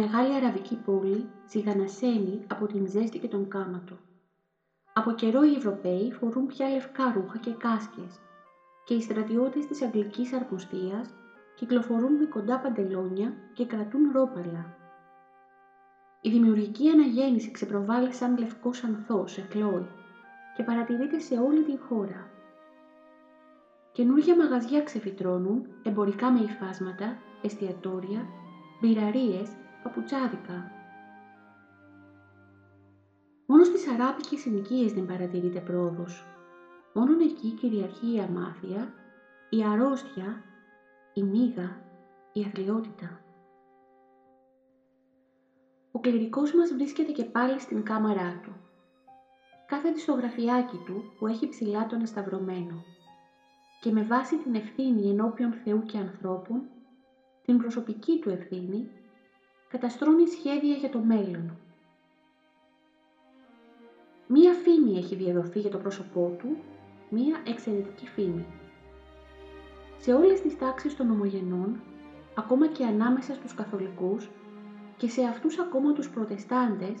Μεγάλη 0.00 0.34
αραβική 0.34 0.76
πόλη 0.76 1.28
ζυγανασένει 1.48 2.40
από 2.46 2.66
την 2.66 2.86
ζέστη 2.88 3.18
και 3.18 3.28
τον 3.28 3.48
κάμα 3.48 3.82
του. 3.86 3.98
Από 4.92 5.12
καιρό 5.12 5.42
οι 5.42 5.54
Ευρωπαίοι 5.54 6.12
φορούν 6.12 6.46
πια 6.46 6.68
λευκά 6.68 7.12
ρούχα 7.12 7.38
και 7.38 7.52
κάσκες 7.52 8.20
και 8.84 8.94
οι 8.94 9.00
στρατιώτες 9.00 9.66
της 9.66 9.82
Αγγλικής 9.82 10.32
Αρμοστίας 10.32 11.14
κυκλοφορούν 11.54 12.12
με 12.12 12.24
κοντά 12.24 12.58
παντελόνια 12.58 13.32
και 13.54 13.66
κρατούν 13.66 14.10
ρόπαλα. 14.12 14.66
Η 16.20 16.30
δημιουργική 16.30 16.88
αναγέννηση 16.88 17.50
ξεπροβάλλει 17.50 18.12
σαν 18.12 18.38
λευκός 18.38 18.84
ανθός 18.84 19.38
εκλόη 19.38 19.86
και 20.56 20.62
παρατηρείται 20.62 21.18
σε 21.18 21.34
όλη 21.38 21.62
την 21.62 21.78
χώρα. 21.88 22.28
Καινούργια 23.92 24.36
μαγαζιά 24.36 24.82
ξεφυτρώνουν, 24.82 25.66
εμπορικά 25.82 26.30
με 26.30 26.40
υφάσματα, 26.40 27.16
εστιατόρια, 27.42 28.26
μπειραρίες 28.80 29.50
παπουτσάδικα. 29.82 30.70
Μόνος 33.46 33.66
στις 33.66 33.88
αράπικες 33.88 34.40
συνοικίες 34.40 34.92
δεν 34.92 35.06
παρατηρείται 35.06 35.60
πρόοδος. 35.60 36.24
Μόνο 36.94 37.12
εκεί 37.22 37.50
κυριαρχεί 37.50 38.14
η 38.14 38.20
αμάθεια, 38.20 38.92
η 39.48 39.64
αρρώστια, 39.64 40.42
η 41.14 41.22
μίγα, 41.22 41.80
η 42.32 42.44
αθλειότητα. 42.44 43.20
Ο 45.92 46.00
κληρικός 46.00 46.54
μας 46.54 46.72
βρίσκεται 46.72 47.12
και 47.12 47.24
πάλι 47.24 47.60
στην 47.60 47.82
κάμαρά 47.82 48.40
του. 48.42 48.52
Κάθεται 49.66 49.98
στο 49.98 50.12
γραφιάκι 50.12 50.76
του 50.86 51.12
που 51.18 51.26
έχει 51.26 51.48
ψηλά 51.48 51.86
τον 51.86 52.00
εσταυρωμένο 52.00 52.84
και 53.80 53.90
με 53.90 54.02
βάση 54.02 54.36
την 54.36 54.54
ευθύνη 54.54 55.10
ενώπιον 55.10 55.52
Θεού 55.52 55.82
και 55.82 55.98
ανθρώπων, 55.98 56.62
την 57.44 57.58
προσωπική 57.58 58.18
του 58.18 58.30
ευθύνη, 58.30 58.90
καταστρώνει 59.70 60.26
σχέδια 60.26 60.74
για 60.74 60.90
το 60.90 60.98
μέλλον. 60.98 61.56
Μία 64.26 64.52
φήμη 64.52 64.98
έχει 64.98 65.14
διαδοθεί 65.14 65.58
για 65.58 65.70
το 65.70 65.78
πρόσωπό 65.78 66.36
του, 66.38 66.56
μία 67.08 67.42
εξαιρετική 67.46 68.06
φήμη. 68.06 68.44
Σε 69.98 70.12
όλες 70.12 70.40
τις 70.40 70.58
τάξεις 70.58 70.96
των 70.96 71.10
ομογενών, 71.10 71.80
ακόμα 72.34 72.66
και 72.66 72.84
ανάμεσα 72.84 73.34
στους 73.34 73.54
καθολικούς 73.54 74.28
και 74.96 75.08
σε 75.08 75.22
αυτούς 75.22 75.58
ακόμα 75.58 75.92
τους 75.92 76.10
προτεστάντες, 76.10 76.98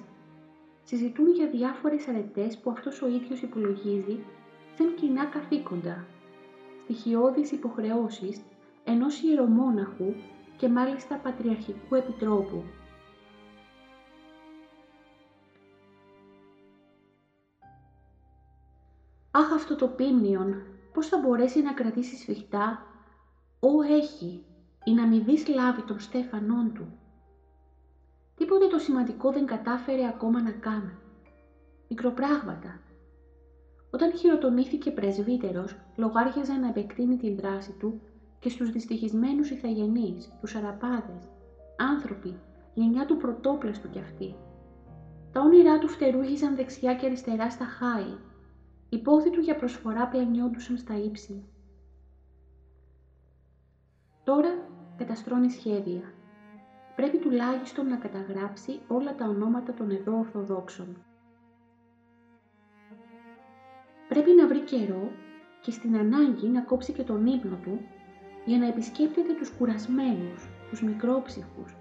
συζητούν 0.84 1.30
για 1.32 1.46
διάφορες 1.46 2.08
αρετές 2.08 2.58
που 2.58 2.70
αυτός 2.70 3.02
ο 3.02 3.08
ίδιος 3.08 3.42
υπολογίζει 3.42 4.18
σαν 4.78 4.94
κοινά 4.94 5.24
καθήκοντα, 5.24 6.04
στοιχειώδεις 6.82 7.52
υποχρεώσεις 7.52 8.40
ενός 8.84 9.22
ιερομόναχου 9.22 10.14
και 10.60 10.68
μάλιστα 10.68 11.16
Πατριαρχικού 11.16 11.94
Επιτρόπου. 11.94 12.62
Αχ 19.30 19.52
αυτό 19.52 19.76
το 19.76 19.88
πίμνιον, 19.88 20.62
πώς 20.92 21.06
θα 21.06 21.18
μπορέσει 21.18 21.62
να 21.62 21.72
κρατήσει 21.72 22.16
σφιχτά, 22.16 22.86
«Ω 23.60 23.82
έχει» 23.82 24.44
ή 24.84 24.92
να 24.92 25.06
μην 25.06 25.24
δεις 25.24 25.48
λάβει 25.48 25.82
των 25.82 26.00
στέφανών 26.00 26.72
του. 26.74 26.98
Τίποτε 28.36 28.66
το 28.66 28.78
σημαντικό 28.78 29.32
δεν 29.32 29.46
κατάφερε 29.46 30.06
ακόμα 30.06 30.42
να 30.42 30.50
κάνει. 30.50 30.98
Μικροπράγματα. 31.88 32.80
Όταν 33.90 34.16
χειροτονήθηκε 34.16 34.90
πρεσβύτερος, 34.90 35.76
λογάριαζε 35.96 36.52
να 36.52 36.68
επεκτείνει 36.68 37.16
την 37.16 37.36
δράση 37.36 37.72
του 37.72 38.00
και 38.40 38.48
στους 38.48 38.70
δυστυχισμένους 38.70 39.50
ηθαγενείς, 39.50 40.32
τους 40.40 40.54
αραπάδες, 40.54 41.30
άνθρωποι, 41.76 42.38
γενιά 42.74 43.06
του 43.06 43.16
πρωτόπλαστου 43.16 43.90
κι 43.90 43.98
αυτοί. 43.98 44.34
Τα 45.32 45.40
όνειρά 45.40 45.78
τους 45.78 45.92
φτερούγιζαν 45.92 46.56
δεξιά 46.56 46.94
και 46.94 47.06
αριστερά 47.06 47.50
στα 47.50 47.64
χάη. 47.64 48.16
Οι 48.88 48.98
πόθοι 48.98 49.30
του 49.30 49.40
για 49.40 49.56
προσφορά 49.56 50.08
πλανιόντουσαν 50.08 50.76
στα 50.76 50.96
ύψη. 50.96 51.44
Τώρα 54.24 54.48
καταστρώνει 54.96 55.50
σχέδια. 55.50 56.12
Πρέπει 56.96 57.18
τουλάχιστον 57.18 57.86
να 57.86 57.96
καταγράψει 57.96 58.80
όλα 58.88 59.14
τα 59.14 59.24
ονόματα 59.24 59.74
των 59.74 59.90
εδώ 59.90 60.18
Ορθοδόξων. 60.18 60.96
Πρέπει 64.08 64.30
να 64.32 64.46
βρει 64.46 64.60
καιρό 64.60 65.10
και 65.60 65.70
στην 65.70 65.96
ανάγκη 65.96 66.48
να 66.48 66.60
κόψει 66.60 66.92
και 66.92 67.02
τον 67.02 67.26
ύπνο 67.26 67.56
του 67.56 67.80
για 68.50 68.58
να 68.58 68.66
επισκέπτεται 68.66 69.32
τους 69.38 69.50
κουρασμένους, 69.50 70.48
τους 70.70 70.82
μικρόψυχους, 70.82 71.76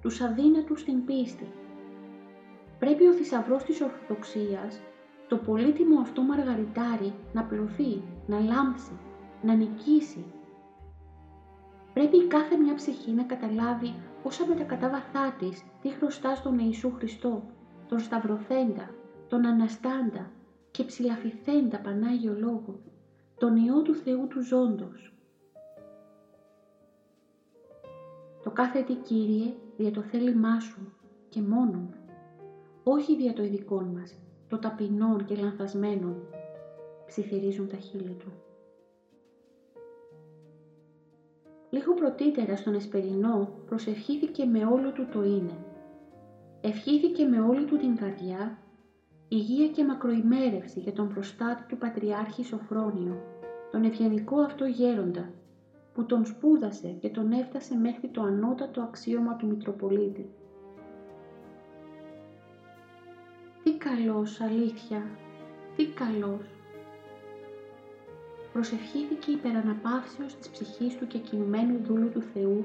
τους 0.00 0.20
αδύνατους 0.20 0.80
στην 0.80 1.04
πίστη. 1.04 1.46
Πρέπει 2.78 3.06
ο 3.06 3.12
θησαυρός 3.12 3.62
της 3.62 3.80
Ορθοδοξίας, 3.80 4.80
το 5.28 5.36
πολύτιμο 5.36 6.00
αυτό 6.00 6.22
μαργαριτάρι, 6.22 7.12
να 7.32 7.42
πλωθεί, 7.44 8.02
να 8.26 8.40
λάμψει, 8.40 8.92
να 9.42 9.54
νικήσει. 9.54 10.24
Πρέπει 11.92 12.16
η 12.16 12.26
κάθε 12.26 12.56
μια 12.56 12.74
ψυχή 12.74 13.10
να 13.10 13.22
καταλάβει 13.22 13.94
όσα 14.22 14.46
με 14.46 14.54
τα 14.54 14.64
κατάβαθά 14.64 15.34
της 15.38 15.64
τι 15.82 15.88
χρωστά 15.88 16.34
στον 16.34 16.58
Ιησού 16.58 16.92
Χριστό, 16.92 17.42
τον 17.88 17.98
Σταυρωθέντα, 17.98 18.90
τον 19.28 19.46
Αναστάντα 19.46 20.30
και 20.70 20.84
ψηλαφιθέντα 20.84 21.78
Πανάγιο 21.78 22.34
Λόγο, 22.38 22.80
τον 23.38 23.56
Υιό 23.56 23.82
του 23.82 23.94
Θεού 23.94 24.26
του 24.28 24.42
Ζώντος. 24.42 25.11
Το 28.42 28.50
κάθε 28.50 28.82
τι 28.82 28.94
Κύριε 28.94 29.52
δια 29.76 29.90
το 29.90 30.02
θέλημά 30.02 30.60
Σου 30.60 30.92
και 31.28 31.40
μόνον, 31.40 31.94
όχι 32.84 33.16
δια 33.16 33.32
το 33.32 33.42
ειδικό 33.42 33.80
μας, 33.80 34.14
το 34.48 34.58
ταπεινών 34.58 35.24
και 35.24 35.34
λανθασμένων, 35.34 36.16
ψιθυρίζουν 37.06 37.68
τα 37.68 37.76
χείλη 37.76 38.16
Του. 38.18 38.32
Λίγο 41.70 41.94
πρωτήτερα 41.94 42.56
στον 42.56 42.74
Εσπερινό 42.74 43.48
προσευχήθηκε 43.66 44.44
με 44.44 44.64
όλο 44.64 44.92
του 44.92 45.06
το 45.12 45.22
είναι. 45.22 45.56
Ευχήθηκε 46.60 47.24
με 47.24 47.40
όλη 47.40 47.64
του 47.64 47.76
την 47.76 47.96
καρδιά 47.96 48.58
υγεία 49.28 49.68
και 49.68 49.84
μακροημέρευση 49.84 50.80
για 50.80 50.92
τον 50.92 51.08
προστάτη 51.08 51.62
του 51.68 51.78
Πατριάρχη 51.78 52.44
Σοφρόνιο, 52.44 53.22
τον 53.70 53.84
ευγενικό 53.84 54.40
αυτό 54.40 54.64
γέροντα, 54.64 55.32
που 55.94 56.04
τον 56.06 56.24
σπούδασε 56.24 56.88
και 56.88 57.08
τον 57.08 57.32
έφτασε 57.32 57.76
μέχρι 57.76 58.08
το 58.08 58.22
ανώτατο 58.22 58.80
αξίωμα 58.80 59.36
του 59.36 59.46
Μητροπολίτη. 59.46 60.30
Τι 63.62 63.76
καλός, 63.76 64.40
αλήθεια, 64.40 65.02
τι 65.76 65.86
καλός. 65.86 66.46
Προσευχήθηκε 68.52 69.30
υπεραναπαύσεως 69.30 70.36
της 70.36 70.48
ψυχής 70.48 70.96
του 70.96 71.06
και 71.06 71.18
κινημένου 71.18 71.78
δούλου 71.82 72.10
του 72.10 72.22
Θεού, 72.22 72.64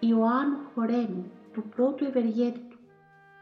Ιωάννου 0.00 0.58
Χορέμου, 0.74 1.30
του 1.52 1.62
πρώτου 1.76 2.04
ευεργέτη 2.04 2.60
του, 2.68 2.78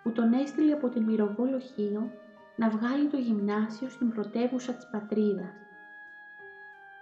που 0.03 0.13
τον 0.13 0.33
έστειλε 0.33 0.73
από 0.73 0.89
την 0.89 1.03
Μυροβόλο 1.03 1.59
Χίο 1.59 2.11
να 2.57 2.69
βγάλει 2.69 3.07
το 3.09 3.17
γυμνάσιο 3.17 3.89
στην 3.89 4.13
πρωτεύουσα 4.13 4.73
της 4.73 4.89
πατρίδας. 4.91 5.53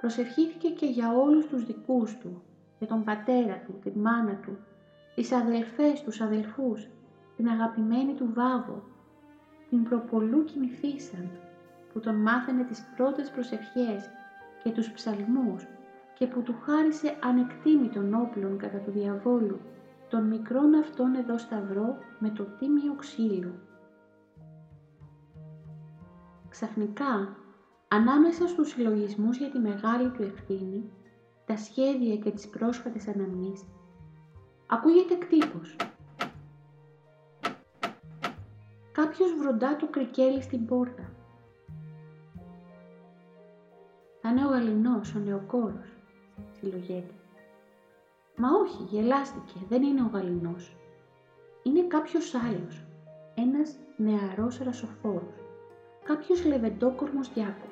Προσευχήθηκε 0.01 0.69
και 0.69 0.87
για 0.87 1.13
όλους 1.13 1.47
τους 1.47 1.65
δικούς 1.65 2.19
του, 2.19 2.43
για 2.79 2.87
τον 2.87 3.05
πατέρα 3.05 3.63
του, 3.67 3.79
την 3.83 3.93
μάνα 4.01 4.35
του, 4.35 4.59
τις 5.15 5.33
αδελφές, 5.33 6.03
τους 6.03 6.21
αδελφούς, 6.21 6.89
την 7.37 7.49
αγαπημένη 7.49 8.15
του 8.15 8.31
Βάβο, 8.35 8.83
την 9.69 9.83
προπολού 9.83 10.45
κοιμηθήσαν, 10.45 11.31
που 11.93 12.01
τον 12.01 12.15
μάθαινε 12.15 12.65
τις 12.65 12.85
πρώτες 12.97 13.31
προσευχές 13.31 14.11
και 14.63 14.71
τους 14.71 14.91
ψαλμούς 14.91 15.67
και 16.15 16.27
που 16.27 16.43
του 16.43 16.55
χάρισε 16.63 17.17
ανεκτήμητον 17.23 18.15
όπλων 18.15 18.59
κατά 18.59 18.79
του 18.79 18.91
διαβόλου, 18.91 19.61
τον 20.09 20.25
μικρόν 20.25 20.75
αυτόν 20.75 21.15
εδώ 21.15 21.39
σταυρό 21.39 21.99
με 22.19 22.31
το 22.31 22.45
τίμιο 22.45 22.95
ξύλο. 22.95 23.53
Ξαφνικά, 26.49 27.37
ανάμεσα 27.93 28.47
στους 28.49 28.69
συλλογισμούς 28.69 29.39
για 29.39 29.51
τη 29.51 29.59
μεγάλη 29.59 30.11
του 30.11 30.23
ευθύνη, 30.23 30.91
τα 31.45 31.57
σχέδια 31.57 32.17
και 32.17 32.31
τις 32.31 32.49
πρόσφατες 32.49 33.09
αναμνήσεις, 33.09 33.69
ακούγεται 34.67 35.15
κτύπος. 35.15 35.77
Κάποιος 38.93 39.35
βροντά 39.35 39.77
το 39.77 39.87
κρικέλι 39.87 40.43
στην 40.43 40.67
πόρτα. 40.67 41.13
Θα 44.21 44.29
είναι 44.29 44.45
ο 44.45 44.49
Γαλινός, 44.49 45.15
ο 45.15 45.19
νεοκόρος, 45.19 45.97
συλλογέται. 46.53 47.15
Μα 48.37 48.49
όχι, 48.49 48.83
γελάστηκε, 48.83 49.59
δεν 49.69 49.83
είναι 49.83 50.03
ο 50.03 50.11
Γαλινός. 50.13 50.77
Είναι 51.63 51.83
κάποιος 51.83 52.35
άλλος, 52.35 52.85
ένας 53.35 53.77
νεαρός 53.97 54.59
ρασοφόρος, 54.59 55.35
κάποιος 56.05 56.45
λεβεντόκορμος 56.45 57.33
διάκος. 57.33 57.70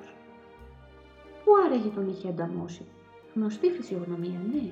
Πού 1.68 1.74
άραγε 1.74 1.88
τον 1.88 2.08
είχε 2.08 2.28
ανταμώσει, 2.28 2.86
γνωστή 3.34 3.70
φυσιογνωμία, 3.70 4.40
ναι. 4.52 4.70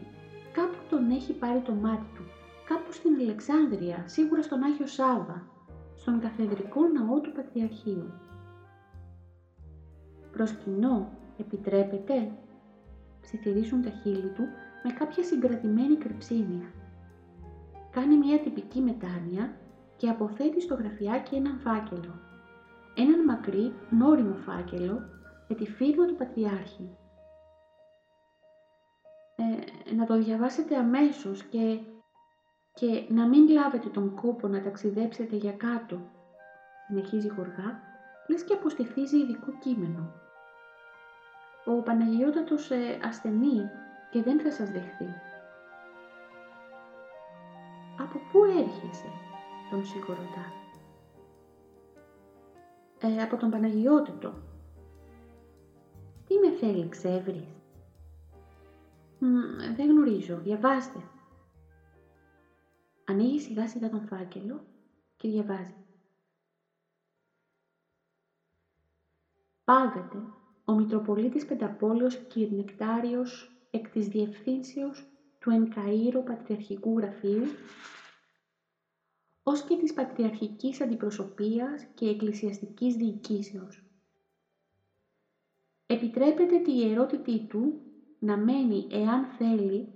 Κάπου 0.52 0.76
τον 0.90 1.10
έχει 1.10 1.32
πάρει 1.32 1.60
το 1.60 1.72
μάτι 1.72 2.06
του, 2.14 2.22
κάπου 2.68 2.92
στην 2.92 3.14
Αλεξάνδρεια, 3.20 4.04
σίγουρα 4.06 4.42
στον 4.42 4.62
Άγιο 4.62 4.86
Σάβα, 4.86 5.46
στον 5.96 6.20
καθεδρικό 6.20 6.80
ναό 6.80 7.20
του 7.20 7.32
Πατριαρχείου. 7.32 8.12
Προσκυνώ, 10.32 11.12
επιτρέπετε, 11.38 12.32
ψιθυρίσουν 13.20 13.82
τα 13.82 13.90
χείλη 13.90 14.28
του 14.34 14.44
με 14.82 14.92
κάποια 14.92 15.24
συγκρατημένη 15.24 15.96
κρυψίνια. 15.96 16.66
Κάνει 17.90 18.16
μια 18.16 18.40
τυπική 18.40 18.80
μετάνοια 18.80 19.56
και 19.96 20.08
αποθέτει 20.08 20.60
στο 20.60 20.74
γραφιάκι 20.74 21.34
έναν 21.34 21.58
φάκελο. 21.58 22.20
Έναν 22.94 23.24
μακρύ, 23.24 23.72
νόριμο 23.90 24.34
φάκελο 24.34 25.14
με 25.48 25.54
τη 25.56 25.66
φίρμα 25.66 26.06
του 26.06 26.16
Πατριάρχη. 26.16 26.96
Ε, 29.36 29.92
να 29.94 30.06
το 30.06 30.16
διαβάσετε 30.16 30.76
αμέσως 30.76 31.42
και, 31.42 31.78
και 32.74 33.06
να 33.08 33.26
μην 33.26 33.48
λάβετε 33.48 33.88
τον 33.88 34.14
κόπο 34.14 34.48
να 34.48 34.62
ταξιδέψετε 34.62 35.36
για 35.36 35.52
κάτω, 35.52 36.00
συνεχίζει 36.86 37.28
χωργά, 37.28 37.80
λες 38.28 38.44
και 38.44 38.54
αποστηθίζει 38.54 39.16
ειδικό 39.16 39.58
κείμενο. 39.58 40.12
Ο 41.64 41.82
Παναγιώτατος 41.82 42.70
ε, 42.70 42.98
ασθενεί 43.04 43.70
και 44.10 44.22
δεν 44.22 44.40
θα 44.40 44.50
σας 44.50 44.70
δεχθεί. 44.70 45.08
«Από 47.98 48.18
πού 48.32 48.44
έρχεσαι» 48.44 49.10
τον 49.70 49.84
σιγουροτά; 49.84 50.52
Ε, 53.00 53.22
«Από 53.22 53.36
τον 53.36 53.50
Παναγιώτατο». 53.50 54.34
«Τι 56.58 56.66
με 56.66 56.72
θέλει, 56.72 56.88
ξέβρεις» 56.88 57.48
«Δεν 59.76 59.90
γνωρίζω, 59.90 60.38
διαβάστε». 60.38 60.98
Ανοίγει 63.04 63.40
σιγά 63.40 63.68
σιγά 63.68 63.90
τον 63.90 64.06
φάκελο 64.06 64.64
και 65.16 65.28
διαβάζει. 65.28 65.74
Πάβεται 69.64 70.18
ο 70.64 70.74
Μητροπολίτης 70.74 71.46
Πενταπόλεως 71.46 72.16
Κυρνεκτάριος 72.16 73.56
εκ 73.70 73.88
της 73.88 74.08
Διευθύνσεως 74.08 75.06
του 75.38 75.50
Εν 75.50 75.68
Πατριαρχικού 76.24 76.98
Γραφείου 76.98 77.44
ως 79.42 79.64
και 79.64 79.76
της 79.76 79.92
Πατριαρχικής 79.92 80.80
Αντιπροσωπείας 80.80 81.84
και 81.94 82.08
Εκκλησιαστικής 82.08 82.94
Διοικήσεως. 82.94 83.85
Επιτρέπεται 85.86 86.58
τη 86.58 86.72
ιερότητή 86.72 87.46
του 87.48 87.80
να 88.18 88.36
μένει, 88.36 88.86
εάν 88.90 89.24
θέλει, 89.24 89.88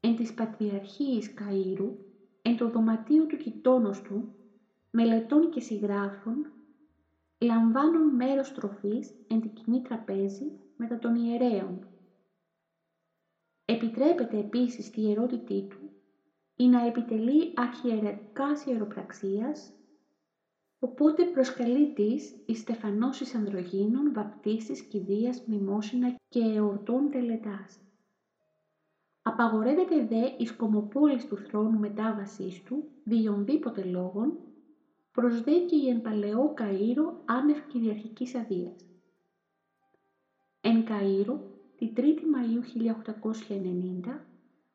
εν 0.00 0.16
της 0.16 0.34
Πατριαρχίας 0.34 1.34
Καΐρου, 1.34 1.92
εν 2.42 2.56
το 2.56 2.68
δωματίο 2.68 3.26
του 3.26 3.36
κοιτώνος 3.36 4.02
του, 4.02 4.28
μελετών 4.90 5.50
και 5.50 5.60
συγγράφων, 5.60 6.52
λαμβάνουν 7.38 8.14
μέρος 8.14 8.52
τροφής 8.52 9.14
εν 9.26 9.40
τη 9.40 9.48
κοινή 9.48 9.80
τραπέζη 9.80 10.52
μετά 10.76 10.98
των 10.98 11.14
ιερέων. 11.14 11.86
Επιτρέπεται 13.64 14.38
επίσης 14.38 14.90
τη 14.90 15.00
ιερότητή 15.02 15.62
του 15.62 15.90
ή 16.56 16.68
να 16.68 16.86
επιτελεί 16.86 17.52
αρχιερετικάς 17.54 18.64
ιεροπραξίας, 18.64 19.72
οπότε 20.84 21.24
προσκαλεί 21.24 21.92
της 21.92 22.34
η 22.46 22.54
στεφανώσεις 22.54 23.34
ανδρογίνων, 23.34 24.12
βαπτίσεις, 24.12 24.82
κηδείας, 24.82 25.42
μνημόσυνα 25.46 26.14
και 26.28 26.40
εορτών 26.40 27.10
τελετάς. 27.10 27.80
Απαγορεύεται 29.22 30.06
δε 30.06 30.26
η 30.38 30.46
σκομοπόλης 30.46 31.26
του 31.26 31.36
θρόνου 31.36 31.78
μετάβασής 31.78 32.62
του, 32.62 32.84
διονδήποτε 33.04 33.84
λόγων, 33.84 34.38
προσδέκει 35.12 35.88
εν 35.88 36.02
παλαιό 36.02 36.54
Καΐρο 36.56 37.22
άνευ 37.24 37.66
κυριαρχικής 37.66 38.34
αδείας. 38.34 38.76
Εν 40.60 40.84
Καΐρο, 40.84 41.38
τη 41.76 41.92
3η 41.96 42.22
Μαΐου 42.34 42.62
1890, 44.04 44.26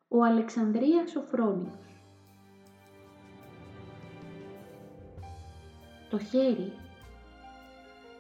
ο 0.08 0.24
Αλεξανδρίας 0.24 1.10
Σοφρόνιος. 1.10 1.87
Το 6.10 6.20
χέρι, 6.20 6.74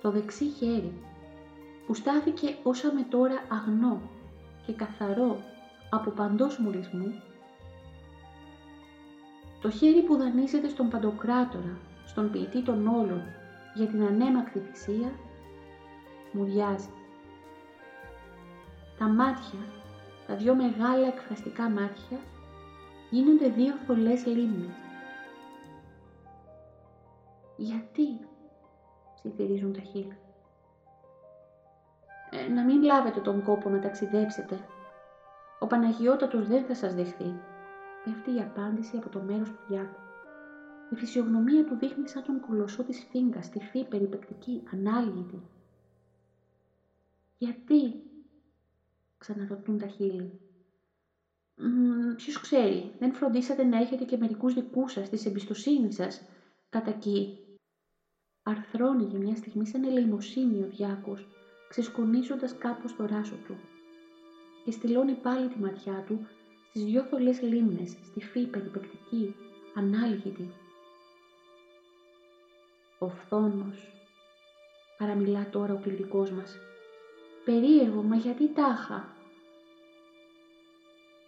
το 0.01 0.11
δεξί 0.11 0.45
χέρι, 0.45 0.93
που 1.87 1.93
στάθηκε 1.93 2.55
όσα 2.63 2.93
με 2.93 3.01
τώρα 3.09 3.43
αγνό 3.49 4.01
και 4.65 4.73
καθαρό 4.73 5.39
από 5.89 6.09
παντός 6.09 6.57
μουρισμού, 6.57 7.21
το 9.61 9.69
χέρι 9.69 10.01
που 10.01 10.17
δανείζεται 10.17 10.69
στον 10.69 10.89
Παντοκράτορα 10.89 11.77
στον 12.05 12.31
ποιητή 12.31 12.63
των 12.63 12.87
όλων 12.87 13.21
για 13.75 13.87
την 13.87 14.03
ανέμακτη 14.03 14.59
θυσία, 14.59 15.11
μου 16.31 16.43
διάζει. 16.43 16.89
Τα 18.99 19.07
μάτια, 19.07 19.59
τα 20.27 20.35
δυο 20.35 20.55
μεγάλα 20.55 21.07
εκφραστικά 21.07 21.69
μάτια, 21.69 22.19
γίνονται 23.09 23.49
δύο 23.49 23.73
θολές 23.87 24.25
λίμνες. 24.25 24.86
Γιατί, 27.59 28.19
ψιθυρίζουν 29.15 29.73
τα 29.73 29.81
χείλη; 29.81 30.17
Ε, 32.29 32.47
να 32.47 32.63
μην 32.63 32.83
λάβετε 32.83 33.21
τον 33.21 33.43
κόπο 33.43 33.69
να 33.69 33.79
ταξιδέψετε. 33.79 34.59
Ο 35.59 35.67
Παναγιώτατος 35.67 36.47
δεν 36.47 36.65
θα 36.65 36.73
σας 36.75 36.93
δεχθεί. 36.93 37.39
Πέφτει 38.03 38.35
η 38.35 38.39
απάντηση 38.41 38.97
από 38.97 39.09
το 39.09 39.19
μέρος 39.19 39.49
του 39.51 39.59
Διάκου. 39.67 39.99
Η 40.89 40.95
φυσιογνωμία 40.95 41.63
του 41.65 41.75
δείχνει 41.75 42.07
σαν 42.07 42.23
τον 42.23 42.39
κολοσσό 42.39 42.83
της 42.83 43.05
φίγκας, 43.09 43.49
τυφή, 43.49 43.83
περιπεκτική, 43.85 44.63
ανάλυτη. 44.71 45.41
Γιατί, 47.37 48.03
ξαναρωτούν 49.17 49.77
τα 49.77 49.87
χείλη; 49.87 50.39
Ποιος 52.15 52.39
ξέρει, 52.39 52.95
δεν 52.99 53.13
φροντίσατε 53.13 53.63
να 53.63 53.77
έχετε 53.77 54.03
και 54.03 54.17
μερικούς 54.17 54.53
δικούς 54.53 54.91
σας, 54.91 55.09
της 55.09 55.25
εμπιστοσύνης 55.25 55.95
σας, 55.95 56.21
κατά 56.69 56.89
εκεί. 56.89 57.41
Αρθρώνει 58.49 59.03
για 59.03 59.19
μια 59.19 59.35
στιγμή 59.35 59.67
σαν 59.67 59.83
ελεημοσύνη 59.83 60.63
ο 60.63 60.67
Διάκος, 60.67 61.25
ξεσκονίζοντας 61.67 62.57
κάπως 62.57 62.95
το 62.95 63.05
ράσο 63.05 63.35
του. 63.47 63.57
Και 64.63 64.71
στυλώνει 64.71 65.13
πάλι 65.13 65.47
τη 65.47 65.59
ματιά 65.59 66.03
του 66.07 66.25
στις 66.69 66.83
δυο 66.83 67.03
θολές 67.03 67.41
λίμνες, 67.41 67.89
στη 67.89 68.21
φύ 68.21 68.45
περιπεκτική, 68.45 69.35
ανάλγητη, 69.75 70.49
ο 72.99 73.09
φθόνος. 73.09 73.91
Παραμιλά 74.97 75.49
τώρα 75.49 75.73
ο 75.73 75.77
κληρικός 75.77 76.31
μας. 76.31 76.57
Περίεργο, 77.45 78.01
μα 78.01 78.15
γιατί 78.15 78.47
τάχα; 78.47 79.07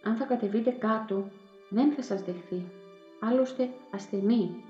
Αν 0.02 0.16
θα 0.16 0.24
κατεβείτε 0.24 0.70
κάτω, 0.70 1.30
δεν 1.68 1.92
θα 1.92 2.02
σας 2.02 2.22
δεχθεί. 2.22 2.64
Άλλωστε 3.20 3.70
ασθενή. 3.90 4.64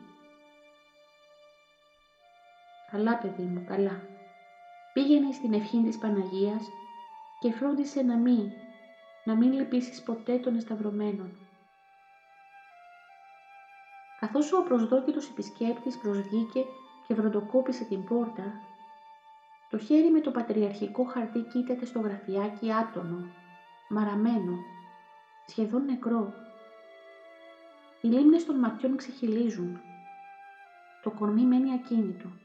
Καλά 2.90 3.16
παιδί 3.16 3.42
μου, 3.42 3.64
καλά. 3.68 4.00
Πήγαινε 4.92 5.32
στην 5.32 5.52
ευχή 5.52 5.82
της 5.82 5.98
Παναγίας 5.98 6.62
και 7.40 7.52
φρόντισε 7.52 8.02
να 8.02 8.16
μην, 8.16 8.50
να 9.24 9.36
μην 9.36 9.52
λυπήσεις 9.52 10.02
ποτέ 10.02 10.38
των 10.38 10.56
εσταυρωμένων. 10.56 11.36
Καθώς 14.20 14.52
ο 14.52 14.62
προσδόκητος 14.62 15.28
επισκέπτης 15.28 15.98
προσγήκε 15.98 16.64
και 17.06 17.14
βροντοκόπησε 17.14 17.84
την 17.84 18.04
πόρτα, 18.04 18.52
το 19.70 19.78
χέρι 19.78 20.10
με 20.10 20.20
το 20.20 20.30
πατριαρχικό 20.30 21.04
χαρτί 21.04 21.40
κοίταται 21.40 21.84
στο 21.84 22.00
γραφιάκι 22.00 22.72
άτονο, 22.72 23.26
μαραμένο, 23.88 24.58
σχεδόν 25.46 25.84
νεκρό. 25.84 26.32
Οι 28.00 28.08
λίμνες 28.08 28.44
των 28.44 28.58
ματιών 28.58 28.96
ξεχυλίζουν. 28.96 29.80
Το 31.02 31.10
κορμί 31.10 31.42
μένει 31.42 31.72
ακίνητο. 31.72 32.39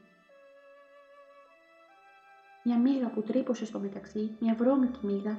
Μια 2.66 2.78
μύγα 2.78 3.08
που 3.08 3.22
τρύπωσε 3.22 3.64
στο 3.64 3.78
μεταξύ, 3.78 4.30
μια 4.40 4.54
βρώμικη 4.54 4.98
μύγα, 5.02 5.38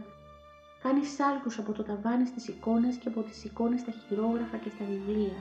κάνεις 0.82 1.14
σάλκους 1.14 1.58
από 1.58 1.72
το 1.72 1.84
ταβάνι 1.84 2.26
στις 2.26 2.48
εικόνες 2.48 2.96
και 2.96 3.08
από 3.08 3.22
τις 3.22 3.44
εικόνες 3.44 3.80
στα 3.80 3.92
χειρόγραφα 3.92 4.58
και 4.58 4.70
στα 4.70 4.86
βιβλία. 4.86 5.38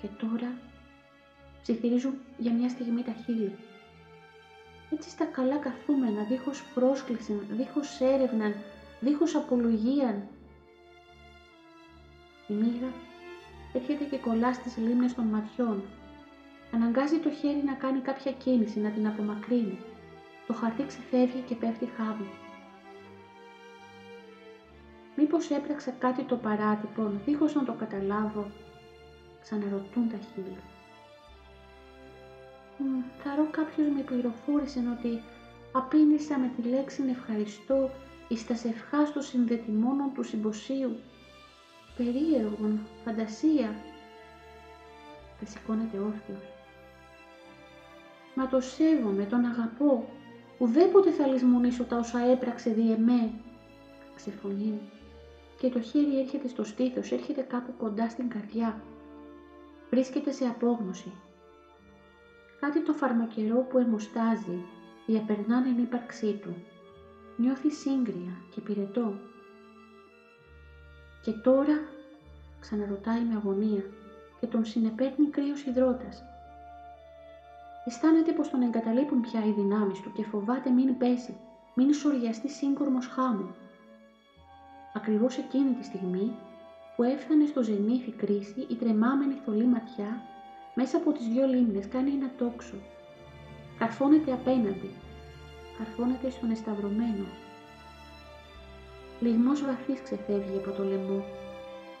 Και 0.00 0.06
τώρα 0.06 0.52
ψιθυρίζουν 1.62 2.14
για 2.38 2.52
μια 2.52 2.68
στιγμή 2.68 3.02
τα 3.02 3.12
χείλη. 3.24 3.54
Έτσι 4.90 5.10
στα 5.10 5.24
καλά 5.24 5.56
καθούμενα, 5.56 6.22
δίχως 6.22 6.62
πρόσκληση, 6.74 7.32
δίχως 7.50 8.00
έρευνα, 8.00 8.52
δίχως 9.00 9.34
απολογία. 9.34 10.28
Η 12.48 12.52
μύγα 12.54 12.88
έρχεται 13.72 14.04
και 14.04 14.16
κολλά 14.18 14.52
στις 14.52 14.76
λίμνες 14.76 15.14
των 15.14 15.24
ματιών. 15.24 15.82
Αναγκάζει 16.74 17.18
το 17.18 17.30
χέρι 17.30 17.62
να 17.64 17.72
κάνει 17.72 18.00
κάποια 18.00 18.32
κίνηση, 18.32 18.80
να 18.80 18.90
την 18.90 19.06
απομακρύνει. 19.06 19.78
Το 20.46 20.52
χαρτί 20.54 20.86
ξεφεύγει 20.86 21.40
και 21.46 21.54
πέφτει 21.54 21.86
χάβι. 21.96 22.28
Μήπως 25.16 25.50
έπραξα 25.50 25.90
κάτι 25.90 26.22
το 26.22 26.36
παράτυπο, 26.36 27.10
δίχως 27.24 27.54
να 27.54 27.64
το 27.64 27.72
καταλάβω, 27.72 28.50
ξαναρωτούν 29.42 30.08
τα 30.08 30.16
χείλη. 30.16 30.56
Θαρώ 33.22 33.46
κάποιος 33.50 33.88
με 33.96 34.02
πληροφόρησε 34.02 34.82
ότι 34.98 35.22
απήντησα 35.72 36.38
με 36.38 36.50
τη 36.56 36.68
λέξη 36.68 37.02
ευχαριστώ 37.10 37.90
εις 38.28 38.46
τα 38.46 38.54
σευχάς 38.54 39.12
των 39.12 39.22
συνδετημόνων 39.22 40.12
του 40.14 40.22
συμποσίου. 40.22 40.96
Περίεργον, 41.96 42.86
φαντασία. 43.04 43.74
Και 45.40 45.46
σηκώνεται 45.46 45.98
όρθιος. 45.98 46.53
Μα 48.34 48.46
το 48.46 48.60
σέβομαι, 48.60 49.24
τον 49.24 49.44
αγαπώ. 49.44 50.08
Ουδέποτε 50.58 51.10
θα 51.10 51.26
λησμονήσω 51.26 51.84
τα 51.84 51.96
όσα 51.96 52.18
έπραξε 52.18 52.70
δι' 52.70 52.92
εμέ. 52.92 53.30
Ξεφωνεί. 54.14 54.80
Και 55.58 55.68
το 55.68 55.80
χέρι 55.80 56.20
έρχεται 56.20 56.48
στο 56.48 56.64
στήθος, 56.64 57.12
έρχεται 57.12 57.42
κάπου 57.42 57.72
κοντά 57.78 58.08
στην 58.08 58.28
καρδιά. 58.28 58.82
Βρίσκεται 59.90 60.32
σε 60.32 60.44
απόγνωση. 60.44 61.12
Κάτι 62.60 62.82
το 62.82 62.92
φαρμακερό 62.92 63.60
που 63.60 63.78
εμοστάζει, 63.78 64.64
διαπερνάνε 65.06 65.66
την 65.66 65.82
ύπαρξή 65.82 66.32
του. 66.42 66.54
Νιώθει 67.36 67.70
σύγκρια 67.70 68.32
και 68.54 68.60
πυρετό. 68.60 69.14
Και 71.22 71.32
τώρα, 71.32 71.80
ξαναρωτάει 72.60 73.20
με 73.20 73.34
αγωνία 73.34 73.84
και 74.40 74.46
τον 74.46 74.64
συνεπέρνει 74.64 75.26
κρύος 75.30 75.64
υδρότας. 75.64 76.22
Αισθάνεται 77.84 78.32
πως 78.32 78.50
τον 78.50 78.62
εγκαταλείπουν 78.62 79.20
πια 79.20 79.44
οι 79.44 79.50
δυνάμεις 79.50 80.00
του 80.00 80.12
και 80.12 80.24
φοβάται 80.24 80.70
μην 80.70 80.96
πέσει, 80.98 81.36
μην 81.74 81.94
σοριαστεί 81.94 82.48
σύγκορμος 82.48 83.06
χάμου. 83.06 83.54
Ακριβώς 84.94 85.38
εκείνη 85.38 85.72
τη 85.72 85.84
στιγμή 85.84 86.32
που 86.96 87.02
έφτανε 87.02 87.46
στο 87.46 87.62
ζενήθι 87.62 88.10
κρίση 88.10 88.66
η 88.68 88.74
τρεμάμενη 88.74 89.34
θολή 89.44 89.64
ματιά 89.64 90.22
μέσα 90.74 90.96
από 90.96 91.12
τις 91.12 91.26
δυο 91.26 91.46
λίμνες 91.46 91.88
κάνει 91.88 92.10
ένα 92.10 92.30
τόξο. 92.38 92.74
Καρφώνεται 93.78 94.32
απέναντι. 94.32 94.90
Καρφώνεται 95.78 96.30
στον 96.30 96.50
εσταυρωμένο. 96.50 97.26
Λιγμός 99.20 99.64
βαθύς 99.64 100.02
ξεφεύγει 100.02 100.56
από 100.56 100.70
το 100.70 100.84
λαιμό. 100.84 101.24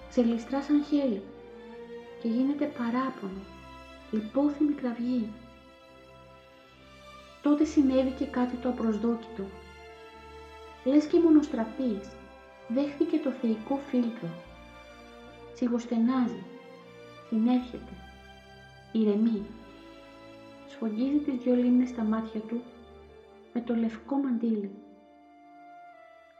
Ξελιστρά 0.08 0.62
σαν 0.62 0.84
χέλι. 0.84 1.22
Και 2.22 2.28
γίνεται 2.28 2.64
παράπονο. 2.64 3.42
Υπόθυμη 4.10 4.72
κραυγή. 4.72 5.32
Τότε 7.44 7.64
συνέβη 7.64 8.10
και 8.10 8.26
κάτι 8.26 8.56
το 8.56 8.68
απροσδόκητο. 8.68 9.44
Λες 10.84 11.06
και 11.06 11.20
μονοστραπής 11.20 12.08
δέχθηκε 12.68 13.18
το 13.18 13.30
θεϊκό 13.30 13.76
φίλτρο. 13.76 14.28
Σιγοστενάζει. 15.54 16.42
Συνέρχεται 17.28 17.92
ηρεμεί. 18.92 19.46
Σφογγίζει 20.68 21.18
τις 21.18 21.34
δυο 21.34 21.54
λίμνες 21.54 21.88
στα 21.88 22.02
μάτια 22.02 22.40
του 22.40 22.62
με 23.52 23.60
το 23.60 23.74
λευκό 23.74 24.16
μαντίλι 24.16 24.70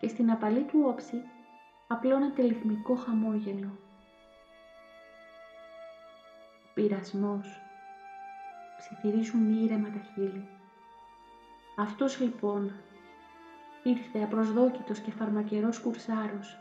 και 0.00 0.08
στην 0.08 0.30
απαλή 0.30 0.62
του 0.62 0.84
όψη 0.87 1.23
απλώνεται 1.87 2.42
λιθμικό 2.42 2.94
χαμόγελο. 2.94 3.78
Πειρασμός. 6.75 7.61
Ψιθυρίζουν 8.78 9.64
ήρεμα 9.64 9.88
τα 9.90 10.00
χείλη. 10.14 10.49
Αυτός 11.76 12.21
λοιπόν 12.21 12.73
ήρθε 13.83 14.19
απροσδόκητος 14.23 14.99
και 14.99 15.11
φαρμακερός 15.11 15.78
κουρσάρος. 15.78 16.59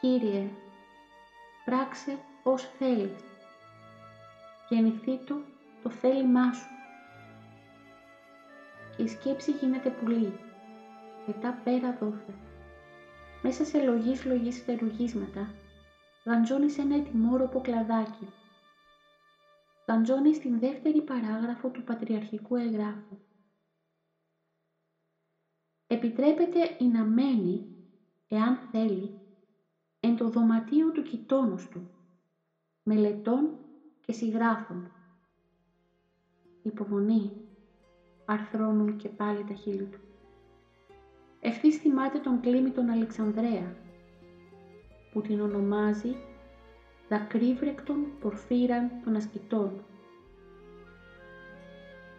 Κύριε, 0.00 0.48
πράξε 1.64 2.18
ως 2.42 2.68
θέλεις 2.78 3.32
γεννηθεί 4.74 5.16
του 5.16 5.44
το 5.82 5.90
θέλημά 5.90 6.52
σου. 6.52 6.68
Και 8.96 9.02
η 9.02 9.08
σκέψη 9.08 9.50
γίνεται 9.50 9.90
πουλή, 9.90 10.40
μετά 11.26 11.60
πέρα 11.64 11.96
δόθε. 12.00 12.34
Μέσα 13.42 13.64
σε 13.64 13.82
λογής 13.82 14.24
λογής 14.24 14.58
φτερουγίσματα, 14.58 15.54
γαντζώνει 16.24 16.70
σε 16.70 16.80
ένα 16.80 16.96
ετοιμόρροπο 16.96 17.60
κλαδάκι. 17.60 18.28
Γαντζώνει 19.86 20.34
στην 20.34 20.58
δεύτερη 20.58 21.02
παράγραφο 21.02 21.68
του 21.68 21.82
πατριαρχικού 21.82 22.56
εγγράφου. 22.56 23.18
Επιτρέπεται 25.86 26.76
η 26.78 26.84
να 26.84 27.04
μένει, 27.04 27.66
εάν 28.28 28.56
θέλει, 28.56 29.20
εν 30.00 30.16
το 30.16 30.28
δωματίο 30.28 30.90
του 30.90 31.02
κοιτώνος 31.02 31.68
του, 31.68 31.90
μελετών 32.82 33.58
και 34.00 34.12
συγγράφων. 34.12 34.90
Υπομονή, 36.62 37.30
αρθρώνουν 38.24 38.96
και 38.96 39.08
πάλι 39.08 39.44
τα 39.44 39.54
χείλη 39.54 39.84
του. 39.84 40.00
Ευθύς 41.40 41.76
θυμάται 41.76 42.18
τον 42.18 42.40
κλίμη 42.40 42.70
τον 42.70 42.88
Αλεξανδρέα, 42.88 43.76
που 45.12 45.20
την 45.20 45.40
ονομάζει 45.40 46.16
δακρύβρεκτον 47.12 48.06
πορφύραν 48.20 48.90
των 49.04 49.16
ασκητών. 49.16 49.84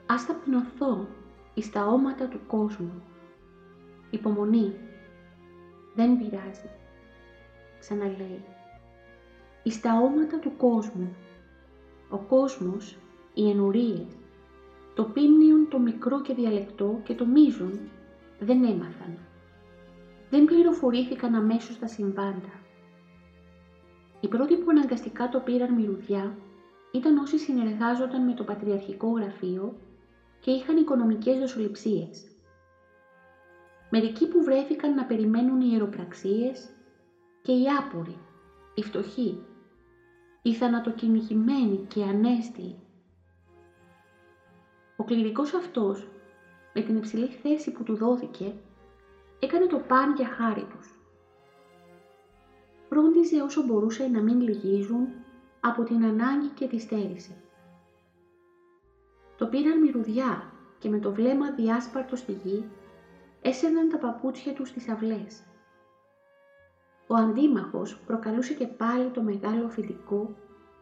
Ας 0.05 0.25
ταπεινωθώ 0.25 1.07
εις 1.53 1.71
τα 1.71 1.85
όματα 1.85 2.27
του 2.27 2.39
κόσμου. 2.47 3.03
Υπομονή, 4.09 4.73
δεν 5.95 6.17
πειράζει, 6.17 6.69
ξαναλέει. 7.79 8.43
Εις 9.63 9.81
τα 9.81 9.93
όματα 9.93 10.39
του 10.39 10.51
κόσμου 10.57 11.15
ο 12.09 12.17
κόσμος, 12.17 12.97
οι 13.33 13.50
ενουρίες, 13.50 14.07
το 14.95 15.03
πίμνιον 15.03 15.67
το 15.69 15.79
μικρό 15.79 16.21
και 16.21 16.33
διαλεκτό 16.33 17.00
και 17.03 17.13
το 17.13 17.25
μείζον 17.25 17.79
δεν 18.39 18.63
έμαθαν. 18.63 19.17
Δεν 20.29 20.45
πληροφορήθηκαν 20.45 21.35
αμέσως 21.35 21.79
τα 21.79 21.88
συμβάντα. 21.88 22.62
Οι 24.23 24.27
πρώτοι 24.27 24.57
που 24.57 24.69
αναγκαστικά 24.69 25.29
το 25.29 25.39
πήραν 25.39 25.73
μυρουδιά 25.73 26.35
ήταν 26.91 27.17
όσοι 27.17 27.37
συνεργάζονταν 27.37 28.23
με 28.23 28.33
το 28.33 28.43
Πατριαρχικό 28.43 29.07
Γραφείο 29.09 29.73
και 30.39 30.51
είχαν 30.51 30.77
οικονομικές 30.77 31.39
δοσοληψίες. 31.39 32.27
Μερικοί 33.89 34.27
που 34.27 34.43
βρέθηκαν 34.43 34.93
να 34.93 35.05
περιμένουν 35.05 35.61
ιεροπραξίες 35.61 36.69
και 37.41 37.51
οι 37.51 37.63
άποροι, 37.79 38.19
οι 38.73 38.81
φτωχοί, 38.81 39.39
οι 40.41 40.53
θανατοκυνηγημένοι 40.53 41.85
και 41.87 42.03
ανέστιοι. 42.03 42.77
Ο 44.97 45.03
κληρικός 45.03 45.53
αυτός, 45.53 46.07
με 46.73 46.81
την 46.81 46.95
υψηλή 46.95 47.27
θέση 47.27 47.71
που 47.71 47.83
του 47.83 47.95
δόθηκε, 47.95 48.55
έκανε 49.39 49.65
το 49.65 49.79
παν 49.87 50.13
για 50.15 50.27
χάρη 50.27 50.63
τους. 50.63 50.92
Φρόντιζε 52.93 53.41
όσο 53.41 53.63
μπορούσε 53.63 54.07
να 54.07 54.21
μην 54.21 54.41
λυγίζουν 54.41 55.07
από 55.59 55.83
την 55.83 56.05
ανάγκη 56.05 56.47
και 56.47 56.67
τη 56.67 56.79
στέρηση. 56.79 57.35
Το 59.38 59.45
πήραν 59.47 59.79
μυρουδιά 59.79 60.51
και 60.79 60.89
με 60.89 61.00
το 61.00 61.12
βλέμμα 61.12 61.51
διάσπαρτο 61.51 62.15
στη 62.15 62.31
γη 62.31 62.69
έσαιρναν 63.41 63.89
τα 63.89 63.97
παπούτσια 63.97 64.53
τους 64.53 64.69
στις 64.69 64.89
αυλές. 64.89 65.43
Ο 67.07 67.15
αντίμαχος 67.15 68.00
προκαλούσε 68.05 68.53
και 68.53 68.67
πάλι 68.67 69.09
το 69.09 69.21
μεγάλο 69.21 69.65
αφεντικό 69.65 70.35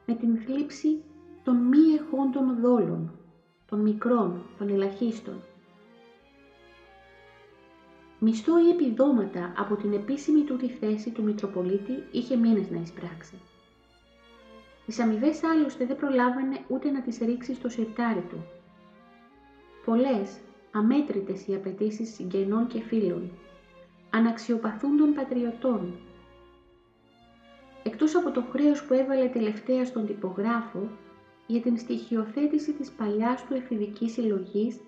με 0.05 0.13
την 0.13 0.37
θλίψη 0.37 1.03
των 1.43 1.55
μη 1.55 1.93
εχόντων 1.99 2.59
δόλων, 2.61 3.11
των 3.65 3.79
μικρών, 3.79 4.41
των 4.57 4.69
ελαχίστων. 4.69 5.41
Μισθό 8.23 8.59
ή 8.65 8.69
επιδόματα 8.69 9.53
από 9.57 9.75
την 9.75 9.93
επίσημη 9.93 10.41
τούτη 10.41 10.69
θέση 10.69 11.09
του 11.09 11.23
Μητροπολίτη 11.23 12.03
είχε 12.11 12.35
μήνες 12.35 12.69
να 12.69 12.79
εισπράξει. 12.81 13.33
Τις 14.85 14.99
αμοιβές 14.99 15.43
άλλωστε 15.43 15.85
δεν 15.85 15.95
προλάβαινε 15.95 16.59
ούτε 16.67 16.91
να 16.91 17.01
τις 17.01 17.17
ρίξει 17.17 17.53
στο 17.53 17.69
σιρτάρι 17.69 18.23
του. 18.29 18.45
Πολλές, 19.85 20.39
αμέτρητες 20.71 21.47
οι 21.47 21.55
απαιτήσεις 21.55 22.13
συγγενών 22.13 22.67
και 22.67 22.81
φίλων, 22.81 23.31
αναξιοπαθούντων 24.09 25.13
πατριωτών. 25.13 25.93
Εκτός 27.83 28.15
από 28.15 28.31
το 28.31 28.43
χρέος 28.51 28.83
που 28.83 28.93
έβαλε 28.93 29.27
τελευταία 29.27 29.85
στον 29.85 30.05
τυπογράφο 30.05 30.89
για 31.47 31.61
την 31.61 31.77
στοιχειοθέτηση 31.77 32.73
της 32.73 32.91
παλιάς 32.91 33.45
του 33.45 33.53
εφηβικής 33.53 34.11
συλλογής 34.11 34.79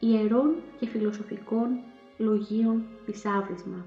ιερών 0.00 0.54
και 0.80 0.86
φιλοσοφικών 0.86 1.68
λογίων 2.22 2.84
άβρισμα. 3.38 3.86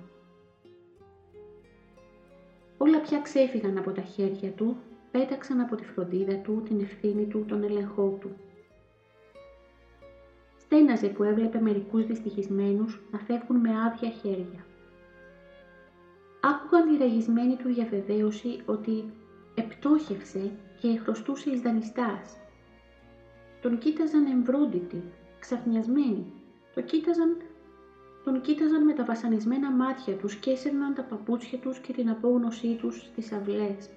Όλα 2.77 3.01
πια 3.01 3.19
ξέφυγαν 3.19 3.77
από 3.77 3.91
τα 3.91 4.01
χέρια 4.01 4.51
του, 4.51 4.77
πέταξαν 5.11 5.59
από 5.59 5.75
τη 5.75 5.83
φροντίδα 5.83 6.35
του, 6.35 6.61
την 6.65 6.79
ευθύνη 6.79 7.25
του, 7.25 7.45
τον 7.47 7.63
ελεγχό 7.63 8.17
του. 8.19 8.35
Στέναζε 10.57 11.07
που 11.07 11.23
έβλεπε 11.23 11.59
μερικούς 11.59 12.05
δυστυχισμένους 12.05 13.01
να 13.11 13.19
φεύγουν 13.19 13.59
με 13.59 13.69
άδεια 13.69 14.09
χέρια. 14.09 14.65
Άκουγαν 16.41 16.89
τη 16.89 16.97
ραγισμένη 16.97 17.55
του 17.55 17.67
διαβεβαίωση 17.67 18.61
ότι 18.65 19.03
επτόχευσε 19.55 20.51
και 20.79 20.97
χρωστούσε 20.97 21.49
εις 21.49 21.61
δανειστάς. 21.61 22.37
Τον 23.61 23.77
κοίταζαν 23.77 24.25
εμβρόντιτοι, 24.25 25.03
ξαφνιασμένοι, 25.39 26.25
το 26.73 26.81
κοίταζαν 26.81 27.37
τον 28.25 28.41
κοίταζαν 28.41 28.83
με 28.83 28.93
τα 28.93 29.03
βασανισμένα 29.05 29.71
μάτια 29.71 30.13
τους 30.13 30.35
και 30.35 30.51
έσαιρναν 30.51 30.93
τα 30.93 31.03
παπούτσια 31.03 31.57
τους 31.57 31.79
και 31.79 31.93
την 31.93 32.09
απόγνωσή 32.09 32.75
τους 32.75 33.01
στις 33.01 33.31
αυλές. 33.31 33.89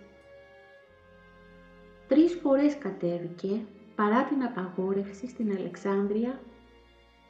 Τρεις 2.09 2.35
φορές 2.35 2.79
κατέβηκε, 2.79 3.61
παρά 3.95 4.25
την 4.25 4.43
απαγόρευση 4.43 5.29
στην 5.29 5.57
Αλεξάνδρεια 5.57 6.41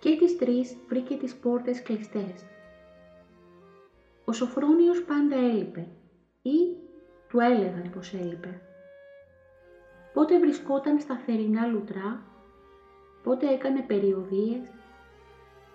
και 0.01 0.17
τις 0.17 0.39
τρεις 0.39 0.77
βρήκε 0.89 1.17
τις 1.17 1.35
πόρτες 1.35 1.83
κλειστές. 1.83 2.45
Ο 4.25 4.33
Σοφρόνιος 4.33 5.03
πάντα 5.03 5.37
έλειπε 5.37 5.87
ή 6.43 6.77
του 7.29 7.41
έλεγαν 7.41 7.91
πως 7.95 8.15
έλειπε. 8.15 8.61
Πότε 10.15 10.39
βρισκόταν 10.39 11.01
στα 11.01 11.17
θερινά 11.17 11.67
λουτρά, 11.67 12.23
πότε 13.23 13.47
έκανε 13.47 13.83
περιοδίες, 13.83 14.71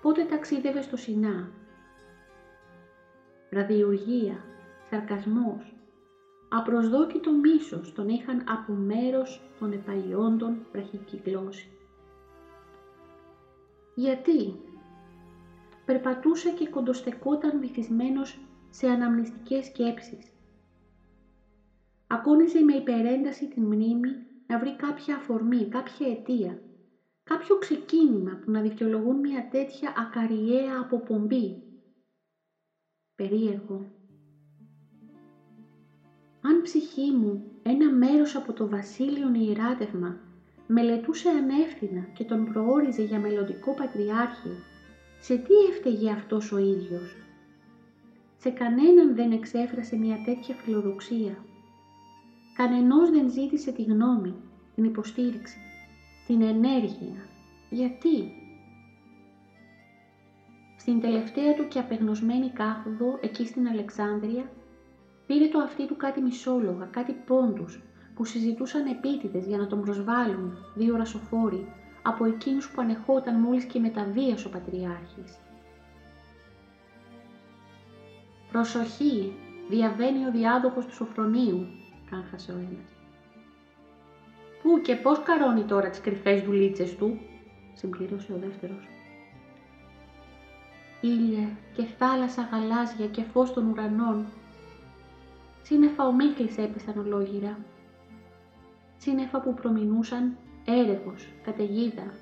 πότε 0.03 0.23
ταξίδευε 0.23 0.81
στο 0.81 0.97
Σινά; 0.97 1.51
Ραδιουργία, 3.49 4.45
σαρκασμός, 4.89 5.75
απροσδόκητο 6.49 7.31
μίσος 7.33 7.93
τον 7.93 8.09
είχαν 8.09 8.43
από 8.47 8.73
μέρος 8.73 9.41
των 9.59 9.71
επαϊόντων 9.71 10.65
βραχικυκλώσει. 10.71 11.69
Γιατί; 13.95 14.59
Περπατούσε 15.85 16.51
και 16.51 16.69
κοντοστεκόταν 16.69 17.59
βυθισμένος 17.59 18.39
σε 18.69 18.87
αναμνηστικές 18.87 19.65
σκέψεις. 19.65 20.31
Ακόνιζε 22.07 22.63
με 22.63 22.73
υπερένταση 22.73 23.47
την 23.47 23.63
μνήμη 23.63 24.09
να 24.47 24.59
βρει 24.59 24.75
κάποια 24.75 25.15
αφορμή, 25.15 25.67
κάποια 25.67 26.07
αιτία 26.07 26.61
κάποιο 27.23 27.57
ξεκίνημα 27.57 28.39
που 28.43 28.51
να 28.51 28.61
δικαιολογούν 28.61 29.19
μια 29.19 29.47
τέτοια 29.51 29.93
ακαριέα 29.97 30.79
αποπομπή. 30.79 31.63
Περίεργο. 33.15 33.85
Αν 36.41 36.61
ψυχή 36.61 37.11
μου 37.11 37.43
ένα 37.63 37.91
μέρος 37.91 38.35
από 38.35 38.53
το 38.53 38.69
βασίλειον 38.69 39.33
ιεράτευμα 39.33 40.17
μελετούσε 40.67 41.29
ανεύθυνα 41.29 41.99
και 42.13 42.23
τον 42.23 42.45
προόριζε 42.45 43.01
για 43.01 43.19
μελλοντικό 43.19 43.73
πατριάρχη, 43.73 44.49
σε 45.19 45.37
τι 45.37 45.53
έφταιγε 45.69 46.11
αυτός 46.11 46.51
ο 46.51 46.57
ίδιος; 46.57 47.15
Σε 48.37 48.49
κανέναν 48.49 49.15
δεν 49.15 49.31
εξέφρασε 49.31 49.95
μια 49.95 50.21
τέτοια 50.25 50.55
φιλοδοξία. 50.55 51.45
Κανενός 52.55 53.09
δεν 53.09 53.29
ζήτησε 53.29 53.71
τη 53.71 53.83
γνώμη, 53.83 54.33
την 54.75 54.83
υποστήριξη 54.83 55.57
την 56.27 56.41
ενέργεια. 56.41 57.27
Γιατί; 57.69 58.31
Στην 60.77 61.01
τελευταία 61.01 61.53
του 61.53 61.67
και 61.67 61.79
απεγνωσμένη 61.79 62.49
κάθοδο, 62.49 63.19
εκεί 63.21 63.45
στην 63.45 63.67
Αλεξάνδρεια, 63.67 64.51
πήρε 65.27 65.47
το 65.47 65.59
αυτί 65.59 65.87
του 65.87 65.95
κάτι 65.97 66.21
μισόλογα, 66.21 66.85
κάτι 66.85 67.11
πόντους, 67.11 67.81
που 68.15 68.25
συζητούσαν 68.25 68.85
επίτηδες 68.85 69.45
για 69.45 69.57
να 69.57 69.67
τον 69.67 69.81
προσβάλλουν 69.81 70.57
δύο 70.75 70.95
ρασοφόροι 70.95 71.67
από 72.01 72.25
εκείνους 72.25 72.69
που 72.69 72.81
ανεχόταν 72.81 73.39
μόλις 73.39 73.63
και 73.63 73.79
μεταβίασε 73.79 74.47
ο 74.47 74.49
Πατριάρχης. 74.49 75.37
«Προσοχή! 78.51 79.33
Διαβαίνει 79.69 80.25
ο 80.25 80.31
διάδοχος 80.31 80.85
του 80.85 80.93
Σοφρονίου», 80.93 81.67
κάχασε 82.09 82.51
ο 82.51 82.55
ένας. 82.55 83.02
Πού 84.63 84.81
και 84.81 84.95
πώς 84.95 85.23
καρώνει 85.23 85.63
τώρα 85.63 85.89
τις 85.89 86.01
κρυφές 86.01 86.41
δουλίτσες 86.41 86.95
του, 86.95 87.19
συμπλήρωσε 87.73 88.33
ο 88.33 88.37
δεύτερος. 88.37 88.87
Ήλιε 91.01 91.47
και 91.73 91.83
θάλασσα 91.97 92.49
γαλάζια 92.51 93.07
και 93.07 93.23
φως 93.23 93.53
των 93.53 93.69
ουρανών. 93.69 94.25
Σύννεφα 95.61 96.07
ομίχλης 96.07 96.57
έπεσαν 96.57 96.97
ολόγυρα. 96.97 97.57
Σύννεφα 98.97 99.39
που 99.39 99.53
προμηνούσαν 99.53 100.37
έρευος, 100.65 101.27
καταιγίδα. 101.43 102.13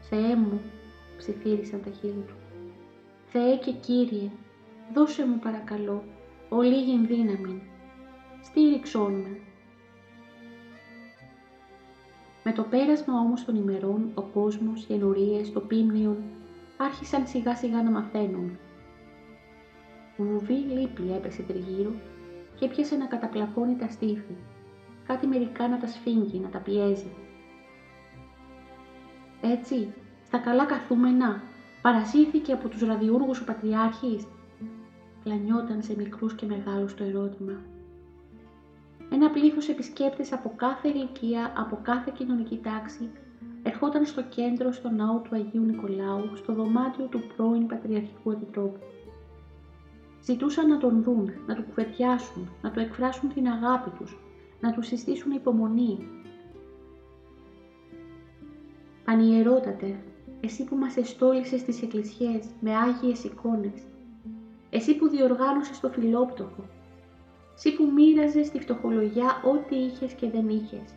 Θεέ 0.00 0.36
μου, 0.36 0.60
ψιθύρισαν 1.16 1.82
τα 1.82 1.90
χείλη 1.90 2.24
του. 2.26 2.34
Θεέ 3.26 3.56
και 3.56 3.72
Κύριε, 3.72 4.30
δώσε 4.94 5.26
μου 5.26 5.38
παρακαλώ, 5.38 6.04
ολίγην 6.48 7.06
δύναμη. 7.06 7.62
Στήριξόν 8.42 9.12
με, 9.12 9.38
με 12.44 12.52
το 12.52 12.62
πέρασμα 12.62 13.14
όμως 13.20 13.44
των 13.44 13.56
ημερών, 13.56 14.10
ο 14.14 14.22
κόσμος, 14.22 14.86
οι 14.88 14.94
ενορίες, 14.94 15.52
το 15.52 15.60
πίμνιον, 15.60 16.16
άρχισαν 16.76 17.26
σιγά 17.26 17.56
σιγά 17.56 17.82
να 17.82 17.90
μαθαίνουν. 17.90 18.58
Βουβή 20.16 20.52
λύπη 20.52 21.12
έπεσε 21.16 21.42
τριγύρω 21.42 21.92
και 22.58 22.64
έπιασε 22.64 22.96
να 22.96 23.06
καταπλακώνει 23.06 23.76
τα 23.76 23.88
στήθη, 23.88 24.36
κάτι 25.06 25.26
μερικά 25.26 25.68
να 25.68 25.78
τα 25.78 25.86
σφίγγει, 25.86 26.38
να 26.38 26.48
τα 26.48 26.58
πιέζει. 26.58 27.10
Έτσι, 29.40 29.94
στα 30.26 30.38
καλά 30.38 30.64
καθούμενα, 30.64 31.42
παρασύρθηκε 31.82 32.52
από 32.52 32.68
τους 32.68 32.82
ραδιούργους 32.82 33.40
ο 33.40 33.44
Πατριάρχης. 33.44 34.26
Πλανιόταν 35.24 35.82
σε 35.82 35.94
μικρούς 35.96 36.34
και 36.34 36.46
μεγάλους 36.46 36.94
το 36.94 37.04
ερώτημα 37.04 37.69
ένα 39.10 39.30
πλήθος 39.30 39.68
επισκέπτες 39.68 40.32
από 40.32 40.52
κάθε 40.56 40.88
ηλικία, 40.88 41.52
από 41.56 41.78
κάθε 41.82 42.12
κοινωνική 42.16 42.60
τάξη, 42.62 43.10
ερχόταν 43.62 44.04
στο 44.04 44.22
κέντρο, 44.22 44.72
στο 44.72 44.90
ναό 44.90 45.18
του 45.18 45.34
Αγίου 45.34 45.62
Νικολάου, 45.62 46.36
στο 46.36 46.52
δωμάτιο 46.52 47.04
του 47.04 47.22
πρώην 47.36 47.66
Πατριαρχικού 47.66 48.30
Επιτρόπου. 48.30 48.80
Ζητούσαν 50.22 50.68
να 50.68 50.78
τον 50.78 51.02
δουν, 51.02 51.30
να 51.46 51.54
του 51.54 51.62
κουβεντιάσουν, 51.62 52.50
να 52.62 52.70
του 52.70 52.80
εκφράσουν 52.80 53.32
την 53.32 53.46
αγάπη 53.48 53.90
τους, 53.90 54.18
να 54.60 54.72
τους 54.72 54.86
συστήσουν 54.86 55.32
υπομονή. 55.32 56.08
Πανιερότατε, 59.04 59.98
εσύ 60.40 60.64
που 60.64 60.76
μας 60.76 60.96
εστόλησες 60.96 61.60
στις 61.60 61.82
εκκλησιές 61.82 62.44
με 62.60 62.76
άγιες 62.76 63.24
εικόνες, 63.24 63.82
εσύ 64.70 64.96
που 64.96 65.08
διοργάνωσες 65.08 65.80
το 65.80 65.88
φιλόπτωχο, 65.88 66.64
Σύ 67.60 67.74
που 67.74 67.90
μοίραζες 67.94 68.46
στη 68.46 68.60
φτωχολογιά 68.60 69.40
ό,τι 69.44 69.76
είχες 69.76 70.12
και 70.12 70.30
δεν 70.30 70.48
είχες. 70.48 70.94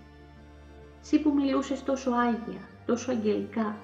Σύ 1.01 1.21
που 1.21 1.33
μιλούσες 1.33 1.83
τόσο 1.83 2.11
άγια, 2.11 2.61
τόσο 2.85 3.11
αγγελικά. 3.11 3.75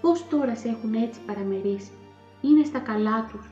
Πώς 0.00 0.28
τώρα 0.28 0.56
σε 0.56 0.68
έχουν 0.68 0.94
έτσι 0.94 1.20
παραμερίσει, 1.26 1.92
είναι 2.40 2.64
στα 2.64 2.78
καλά 2.78 3.26
τους. 3.26 3.50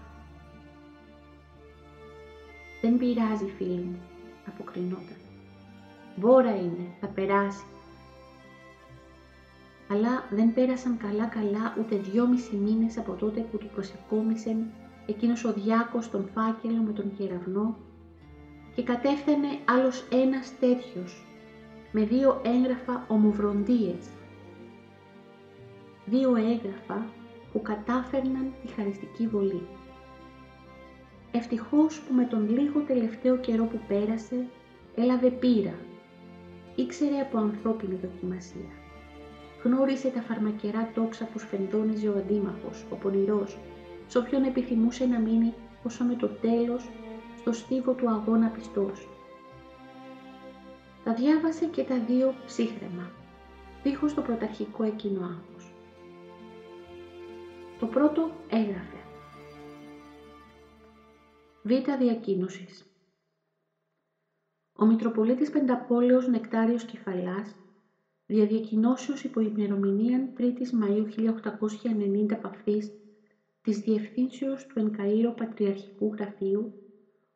Δεν 2.81 2.99
πειράζει 2.99 3.47
φίλοι 3.57 3.81
μου, 3.81 4.01
αποκρινόταν. 4.47 5.17
Βόρα 6.17 6.57
είναι, 6.57 6.87
θα 7.01 7.07
περάσει. 7.07 7.65
αλλά 9.91 10.25
δεν 10.31 10.55
πέρασαν 10.55 10.97
καλά-καλά 10.97 11.77
ούτε 11.79 11.97
δυόμισι 11.97 12.57
μήνες 12.57 12.99
από 12.99 13.13
τότε 13.13 13.41
που 13.41 13.59
του 13.59 13.71
προσεκόμισε 13.75 14.57
εκείνος 15.07 15.45
ο 15.45 15.53
διάκος 15.53 16.11
τον 16.11 16.29
φάκελο 16.35 16.83
με 16.83 16.93
τον 16.93 17.17
κεραυνό 17.17 17.77
και 18.79 18.85
κατέφθανε 18.85 19.49
άλλος 19.65 20.05
ένας 20.13 20.53
τέτοιος 20.61 21.27
με 21.93 22.05
δύο 22.05 22.41
έγγραφα 22.45 23.05
ομοβροντίες. 23.09 24.07
Δύο 26.07 26.37
έγγραφα 26.37 27.07
που 27.53 27.63
κατάφερναν 27.63 28.53
τη 28.63 28.73
χαριστική 28.73 29.27
βολή. 29.27 29.67
Ευτυχώς 31.33 32.01
που 32.01 32.15
με 32.15 32.25
τον 32.25 32.51
λίγο 32.51 32.81
τελευταίο 32.81 33.37
καιρό 33.37 33.65
που 33.65 33.81
πέρασε 33.89 34.47
έλαβε 34.95 35.31
πείρα. 35.31 35.75
Ήξερε 36.75 37.21
από 37.21 37.39
ανθρώπινη 37.39 37.99
δοκιμασία. 38.03 38.71
Γνώρισε 39.63 40.09
τα 40.09 40.21
φαρμακερά 40.21 40.91
τόξα 40.95 41.25
που 41.25 41.39
σφενδόνιζε 41.39 42.09
ο 42.09 42.15
αντίμαχος, 42.17 42.85
ο 42.91 42.95
πονηρός, 42.95 43.59
σ' 44.09 44.17
όποιον 44.17 44.45
επιθυμούσε 44.45 45.07
να 45.07 45.19
μείνει 45.19 45.55
όσο 45.83 46.05
με 46.05 46.15
το 46.15 46.29
τέλος 46.29 46.89
στο 47.49 47.57
στίβο 47.57 47.93
του 47.93 48.09
αγώνα 48.09 48.49
πιστός. 48.49 49.09
Τα 51.05 51.15
διάβασε 51.15 51.67
και 51.67 51.85
τα 51.85 51.99
δύο 51.99 52.35
ψύχρεμα, 52.47 53.11
δίχως 53.83 54.15
το 54.15 54.23
πρωταρχικό 54.23 54.83
εκείνο 54.83 55.25
άγχος. 55.25 55.73
Το 57.79 57.87
πρώτο 57.87 58.31
έγραφε 58.49 58.97
Β. 61.63 61.71
Διακοίνωσης 61.99 62.91
Ο 64.79 64.87
Μητροπολίτης 64.87 65.51
Πενταπόλεως 65.51 66.27
Νεκτάριος 66.29 66.85
Κεφαλάς 66.85 67.57
διαδιακοινώσεως 68.27 69.25
υπό 69.25 69.41
ημερομηνία 69.41 70.33
3η 70.39 70.83
Μαΐου 70.83 71.07
1890 72.33 72.41
παφής 72.41 72.93
της 73.63 73.79
Διευθύνσεως 73.79 74.67
του 74.67 74.81
Ενκαΐρω 74.81 75.37
Πατριαρχικού 75.37 76.15
Γραφείου 76.15 76.73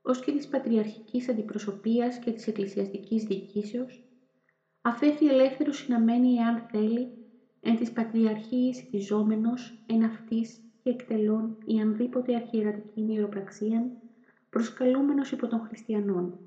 ως 0.02 0.20
και 0.20 0.32
της 0.32 0.48
Πατριαρχικής 0.48 1.28
Αντιπροσωπείας 1.28 2.18
και 2.18 2.32
της 2.32 2.46
Εκκλησιαστικής 2.46 3.24
Διοικήσεως, 3.24 4.04
αφέθη 4.82 5.28
ελεύθερος 5.28 5.76
συναμένη 5.76 6.34
εάν 6.34 6.66
θέλει 6.70 7.12
εν 7.60 7.76
της 7.76 7.92
Πατριαρχίας 7.92 8.84
ζώμενος, 8.92 9.82
εν 9.86 10.02
αυτής 10.02 10.60
και 10.82 10.90
εκτελών 10.90 11.58
η 11.64 11.80
ανδήποτε 11.80 12.34
αρχιερατική 12.34 13.00
ιεροπραξία, 13.00 13.90
προσκαλούμενος 14.50 15.30
υπό 15.30 15.46
των 15.46 15.60
χριστιανών. 15.60 16.38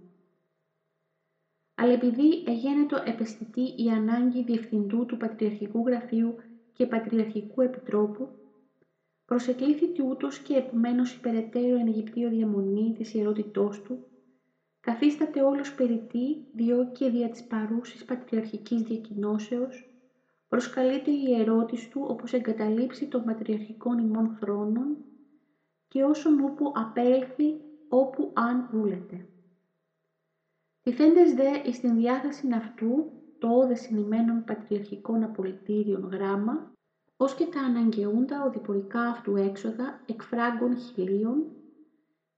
Αλλά 1.76 1.92
επειδή 1.92 2.44
εγένετο 2.46 3.02
επαισθητή 3.06 3.74
η 3.76 3.90
ανάγκη 3.90 4.44
διευθυντού 4.44 5.06
του 5.06 5.18
Πατριαρχικού 5.18 5.88
Γραφείου 5.88 6.36
και 6.74 6.86
Πατριαρχικού 6.86 7.62
Επιτρόπου, 7.62 8.30
προσεκλήθη 9.26 10.02
ούτως 10.02 10.40
και 10.40 10.56
επομένως 10.56 11.14
η 11.14 11.20
περαιτέρω 11.20 11.76
εν 11.78 11.88
Αιγυπτίο 11.88 12.30
διαμονή 12.30 12.94
της 12.98 13.14
ιερότητός 13.14 13.82
του, 13.82 14.06
καθίσταται 14.80 15.42
όλος 15.42 15.74
περιττή 15.76 16.46
διό 16.54 16.92
και 16.92 17.10
δια 17.10 17.30
της 17.30 17.44
παρούσης 17.44 18.06
πατριαρχικής 18.06 18.82
διακοινώσεως, 18.82 19.90
προσκαλείται 20.48 21.12
η 21.12 21.24
ιερότης 21.28 21.90
του 21.90 22.06
όπως 22.08 22.34
εγκαταλείψει 22.34 23.08
των 23.08 23.24
πατριαρχικών 23.24 23.98
ημών 23.98 24.36
θρόνων 24.40 24.98
και 25.88 26.04
όσον 26.04 26.40
ούπου 26.40 26.72
απέλθει 26.76 27.62
όπου 27.90 28.32
αν 28.34 28.70
βούλεται. 28.72 29.26
Τιθέντες 30.82 31.34
δε 31.34 31.50
εις 31.66 31.80
την 31.80 31.96
διάθεση 31.96 32.48
αυτού 32.54 33.12
το 33.40 33.48
όδε 33.48 33.76
συνημένων 33.76 34.44
πατριαρχικών 34.44 35.24
απολυτήριων 35.24 36.10
γράμμα, 36.12 36.75
ως 37.18 37.36
και 37.36 37.46
τα 37.46 37.60
αναγκαιούντα 37.60 38.44
οδηπορικά 38.46 39.02
αυτού 39.02 39.36
έξοδα 39.36 40.02
εκφράγκων 40.06 40.78
χιλίων, 40.78 41.44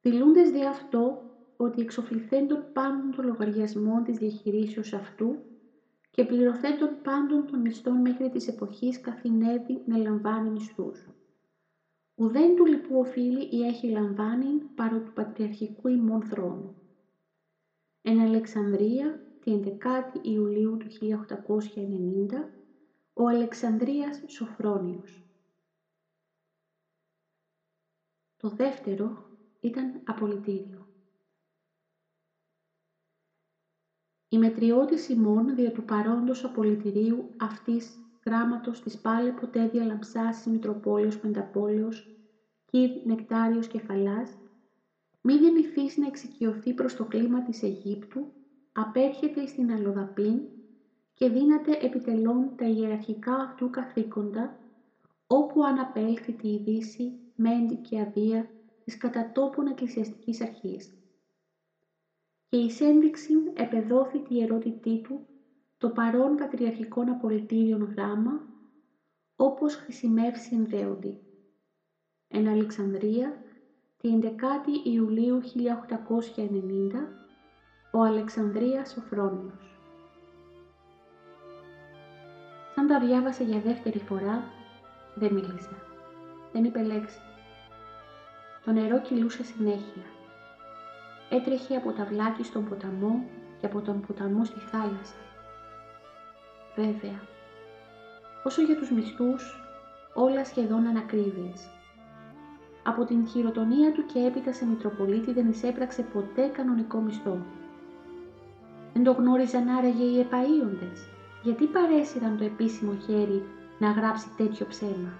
δηλούντες 0.02 0.52
δε 0.52 0.66
αυτό 0.66 1.22
ότι 1.58 1.82
εξοφληθέντων 1.82 2.64
πάντων 2.74 3.12
των 3.16 3.26
λογαριασμών 3.26 4.04
της 4.04 4.18
διαχειρήσεως 4.18 4.94
αυτού 4.94 5.36
και 6.12 6.26
πληρωθέντων 6.26 6.90
πάντων 7.04 7.46
των 7.46 7.60
μισθών 7.60 8.02
μέχρι 8.02 8.30
της 8.30 8.48
εποχής 8.48 9.02
καθηνεύει 9.02 9.82
να 9.86 9.98
λαμβάνει 9.98 10.50
μισθούς. 10.50 11.08
Ουδέν 12.16 12.56
του 12.56 12.66
λοιπού 12.66 13.00
οφείλει 13.00 13.48
ή 13.52 13.66
έχει 13.66 13.90
λαμβάνει 13.90 14.48
παρό 14.76 15.00
του 15.00 15.14
πατριαρχικού 15.14 15.88
ημών 15.88 16.22
θρόνου. 16.22 16.76
Εν 18.02 18.20
Αλεξανδρία, 18.20 19.20
την 19.44 19.64
11η 19.64 20.26
Ιουλίου 20.26 20.78
του 20.78 20.88
1890, 20.90 22.57
ο 23.20 23.28
Αλεξανδρίας 23.28 24.24
Σοφρόνιος. 24.28 25.26
Το 28.38 28.50
δεύτερο 28.50 29.32
ήταν 29.60 30.02
απολυτήριο. 30.06 30.88
Η 34.28 34.38
μετριώτη 34.38 35.12
ημών 35.12 35.56
δια 35.56 35.72
του 35.72 35.84
παρόντος 35.84 36.44
απολυτηρίου 36.44 37.34
αυτής 37.38 38.00
γράμματος 38.26 38.82
της 38.82 39.02
πάλε 39.02 39.32
ποτέ 39.32 39.68
διαλαμψάσης 39.68 40.46
Μητροπόλεως 40.46 41.20
Πενταπόλεως, 41.20 42.10
κύρ 42.66 43.06
Νεκτάριος 43.06 43.68
Κεφαλάς, 43.68 44.38
μη 45.22 45.34
γεννηθείς 45.34 45.98
να 45.98 46.08
εξοικειωθεί 46.08 46.74
προς 46.74 46.94
το 46.94 47.06
κλίμα 47.06 47.44
της 47.44 47.64
Αιγύπτου, 47.64 48.34
απέρχεται 48.72 49.46
στην 49.46 49.72
Αλλοδαπήν 49.72 50.57
και 51.18 51.30
δύναται 51.30 51.78
επιτελών 51.82 52.56
τα 52.56 52.66
ιεραρχικά 52.66 53.36
αυτού 53.36 53.70
καθήκοντα, 53.70 54.58
όπου 55.28 55.64
αναπέλθει 55.64 56.34
τη 56.34 56.54
ειδήση, 56.54 57.20
μέντη 57.36 57.76
και 57.76 58.00
αδεία 58.00 58.50
της 58.84 58.98
κατατόπων 58.98 59.68
εκκλησιαστικής 59.68 60.42
αρχής. 60.42 60.98
Και 62.50 62.58
η 62.58 62.72
ένδειξη 62.80 63.34
επεδόθη 63.54 64.20
τη 64.20 64.42
ερώτητή 64.42 65.02
του 65.02 65.26
το 65.78 65.90
παρόν 65.90 66.36
πατριαρχικών 66.36 67.10
απολυτήριων 67.10 67.84
γράμμα, 67.84 68.42
όπως 69.36 69.76
χρησιμεύσει 69.76 70.56
ενδέοντι. 70.56 71.20
Εν 72.28 72.48
Αλεξανδρία, 72.48 73.42
την 73.98 74.22
11η 74.22 74.86
Ιουλίου 74.86 75.42
1890, 75.42 77.08
ο 77.92 78.02
Αλεξανδρίας 78.04 78.90
Σοφρόνιος. 78.90 79.77
Σαν 82.88 83.00
τα 83.00 83.06
διάβασε 83.08 83.44
για 83.44 83.60
δεύτερη 83.60 84.00
φορά, 84.00 84.44
δεν 85.16 85.34
μίλησε. 85.34 85.76
Δεν 86.52 86.64
είπε 86.64 86.84
λέξη. 86.84 87.20
Το 88.66 88.72
νερό 88.72 89.02
κυλούσε 89.02 89.44
συνέχεια. 89.44 90.04
Έτρεχε 91.30 91.76
από 91.76 91.92
τα 91.92 92.04
βλάκια 92.04 92.44
στον 92.44 92.70
ποταμό 92.70 93.24
και 93.60 93.66
από 93.66 93.82
τον 93.82 94.02
ποταμό 94.02 94.46
στη 94.46 94.60
θάλασσα. 94.60 95.16
Βέβαια, 96.76 97.20
όσο 98.44 98.62
για 98.62 98.76
τους 98.76 98.92
μισθούς, 98.92 99.64
όλα 100.14 100.46
σχεδόν 100.46 100.88
ανακρίβειες. 100.88 101.70
Από 102.84 103.06
την 103.06 103.28
χειροτονία 103.28 103.92
του 103.92 104.06
και 104.06 104.20
έπειτα 104.20 104.54
σε 104.54 104.66
Μητροπολίτη 104.66 105.34
δεν 105.34 105.50
εισέπραξε 105.50 106.02
ποτέ 106.02 106.48
κανονικό 106.48 107.00
μισθό. 107.00 107.38
Δεν 108.94 109.04
το 109.04 109.12
γνώριζαν 109.12 109.68
άραγε 109.68 110.04
οι 110.04 110.28
επαΐοντες 110.30 111.17
γιατί 111.44 111.66
παρέσυραν 111.66 112.38
το 112.38 112.44
επίσημο 112.44 112.98
χέρι 113.06 113.46
να 113.80 113.92
γράψει 113.92 114.28
τέτοιο 114.38 114.66
ψέμα. 114.66 115.14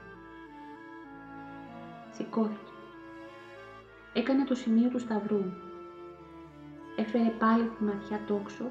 Σηκώθηκε. 2.12 2.72
Έκανε 4.14 4.44
το 4.44 4.56
σημείο 4.56 4.90
του 4.90 5.00
σταυρού. 5.00 5.44
Έφερε 6.96 7.30
πάλι 7.40 7.64
τη 7.78 7.84
ματιά 7.84 8.20
τόξο, 8.28 8.64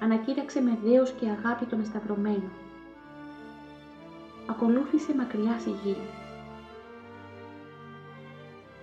ανακοίταξε 0.00 0.60
με 0.60 0.78
δέος 0.84 1.10
και 1.10 1.28
αγάπη 1.28 1.64
τον 1.64 1.80
εσταυρωμένο. 1.80 2.50
Ακολούθησε 4.50 5.14
μακριά 5.14 5.58
στη 5.58 5.70
γη. 5.70 5.96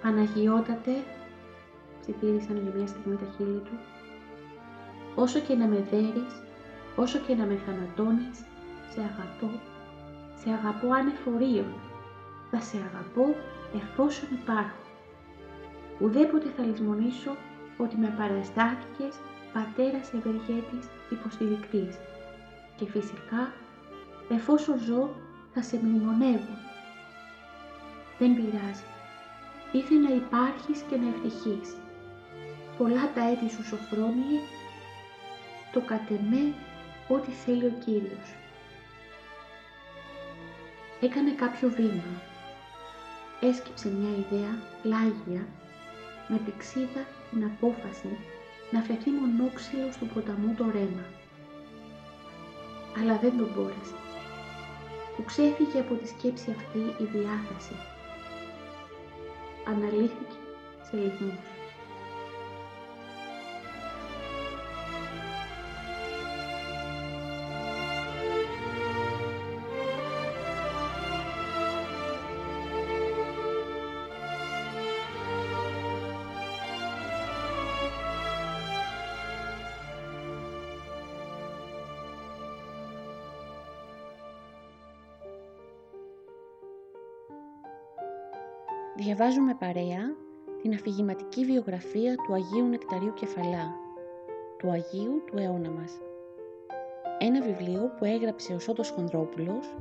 Παναγιώτατε, 0.02 0.92
ψιθύρισαν 2.02 2.58
για 2.58 2.72
μια 2.76 2.88
στιγμή 2.88 3.16
τα 3.16 3.26
χείλη 3.38 3.60
του, 3.60 3.80
όσο 5.16 5.40
και 5.40 5.56
να 5.56 5.66
με 5.66 5.88
δέρεις, 5.92 6.49
όσο 7.04 7.18
και 7.20 7.36
να 7.36 7.46
με 7.46 7.58
θανατώνεις, 7.66 8.38
σε 8.92 9.00
αγαπώ, 9.10 9.52
σε 10.42 10.50
αγαπώ 10.50 10.88
ανεφορίων, 10.94 11.74
θα 12.52 12.60
σε 12.62 12.78
αγαπώ 12.78 13.26
εφόσον 13.80 14.30
υπάρχω. 14.32 14.82
Ουδέποτε 16.00 16.50
θα 16.58 16.64
λησμονήσω 16.64 17.32
ότι 17.78 17.96
με 17.98 18.14
παραστάθηκες 18.18 19.14
πατέρας 19.54 20.14
ευεργέτης 20.14 20.86
υποστηρικτής 21.10 21.96
και 22.78 22.86
φυσικά 22.86 23.42
εφόσον 24.30 24.78
ζω 24.80 25.10
θα 25.54 25.62
σε 25.62 25.80
μνημονεύω. 25.84 26.56
Δεν 28.20 28.36
πειράζει. 28.36 28.88
Ήθε 29.72 29.96
να 29.96 30.12
υπάρχεις 30.16 30.80
και 30.90 30.96
να 30.96 31.08
ευτυχείς. 31.08 31.70
Πολλά 32.78 33.12
τα 33.16 33.22
έτη 33.32 33.50
σου 33.50 33.64
σοφρόνιε, 33.66 34.40
το 35.74 35.80
κατεμέ 35.82 36.54
ό,τι 37.10 37.32
θέλει 37.32 37.66
ο 37.66 37.74
Κύριος. 37.86 38.28
έκανε 41.02 41.32
κάποιο 41.32 41.70
βήμα. 41.70 42.14
Έσκυψε 43.42 43.90
μια 43.90 44.10
ιδέα 44.10 44.54
πλάγια 44.82 45.48
με 46.28 46.38
πηξίδα 46.46 47.04
την 47.30 47.44
απόφαση 47.44 48.18
να 48.72 48.82
φεθεί 48.82 49.10
μονόξυλο 49.10 49.90
του 50.00 50.08
ποταμού 50.14 50.54
το 50.58 50.66
ρέμα. 50.72 51.06
Αλλά 53.00 53.18
δεν 53.18 53.38
τον 53.38 53.52
μπόρεσε. 53.56 53.98
Του 55.16 55.24
ξέφυγε 55.26 55.80
από 55.80 55.94
τη 55.94 56.08
σκέψη 56.08 56.56
αυτή 56.58 57.04
η 57.04 57.06
διάθεση. 57.16 57.76
Αναλύθηκε 59.68 60.38
σε 60.84 60.98
λιγμούς. 60.98 61.59
Διαβάζουμε 89.02 89.56
παρέα 89.56 90.16
την 90.62 90.74
αφηγηματική 90.74 91.46
βιογραφία 91.46 92.16
του 92.16 92.34
Αγίου 92.34 92.66
Νεκταρίου 92.66 93.14
Κεφαλά, 93.14 93.76
του 94.58 94.72
Αγίου 94.72 95.24
του 95.26 95.38
αιώνα 95.38 95.70
μας. 95.70 95.92
Ένα 97.20 97.42
βιβλίο 97.42 97.92
που 97.98 98.06
έγραψε 98.06 98.54
ο 98.54 98.60
Σώτος 98.60 98.90
Χονδρόπουλος 98.90 99.76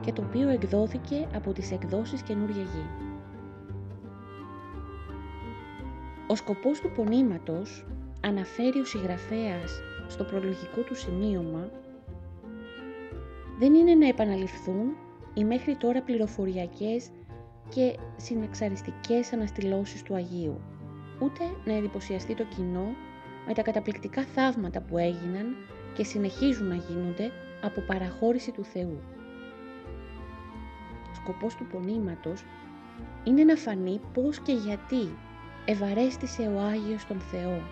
και 0.00 0.12
το 0.12 0.22
οποίο 0.22 0.48
εκδόθηκε 0.48 1.28
από 1.34 1.52
τις 1.52 1.72
εκδόσεις 1.72 2.22
Καινούρια 2.22 2.62
Γη. 2.62 2.86
Ο 6.26 6.34
σκοπός 6.34 6.80
του 6.80 6.90
πονήματος, 6.96 7.86
αναφέρει 8.20 8.78
ο 8.80 8.84
συγγραφέας 8.84 9.80
στο 10.08 10.24
προλογικό 10.24 10.80
του 10.80 10.94
σημείωμα, 10.94 11.70
δεν 13.58 13.74
είναι 13.74 13.94
να 13.94 14.08
επαναληφθούν 14.08 14.96
οι 15.34 15.44
μέχρι 15.44 15.76
τώρα 15.76 16.02
πληροφοριακές 16.02 17.10
και 17.68 17.98
συνεξαριστικές 18.16 19.32
αναστηλώσεις 19.32 20.02
του 20.02 20.14
Αγίου, 20.14 20.60
ούτε 21.20 21.44
να 21.64 21.72
εντυπωσιαστεί 21.72 22.34
το 22.34 22.44
κοινό 22.44 22.94
με 23.46 23.54
τα 23.54 23.62
καταπληκτικά 23.62 24.22
θαύματα 24.22 24.80
που 24.80 24.98
έγιναν 24.98 25.56
και 25.94 26.04
συνεχίζουν 26.04 26.66
να 26.66 26.74
γίνονται 26.74 27.30
από 27.62 27.80
παραχώρηση 27.80 28.50
του 28.52 28.64
Θεού. 28.64 28.98
Ο 31.10 31.14
σκοπός 31.14 31.54
του 31.54 31.66
πονήματος 31.66 32.44
είναι 33.24 33.44
να 33.44 33.56
φανεί 33.56 34.00
πώς 34.12 34.38
και 34.40 34.52
γιατί 34.52 35.16
ευαρέστησε 35.64 36.42
ο 36.42 36.60
Άγιος 36.60 37.06
τον 37.06 37.20
Θεό, 37.20 37.62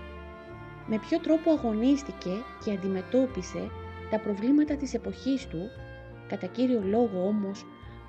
με 0.87 0.98
ποιο 0.98 1.18
τρόπο 1.18 1.50
αγωνίστηκε 1.50 2.30
και 2.64 2.72
αντιμετώπισε 2.72 3.70
τα 4.11 4.18
προβλήματα 4.18 4.76
της 4.76 4.94
εποχής 4.94 5.46
του, 5.46 5.70
κατά 6.28 6.46
κύριο 6.46 6.83
λόγο 6.85 7.26
όμως 7.26 7.64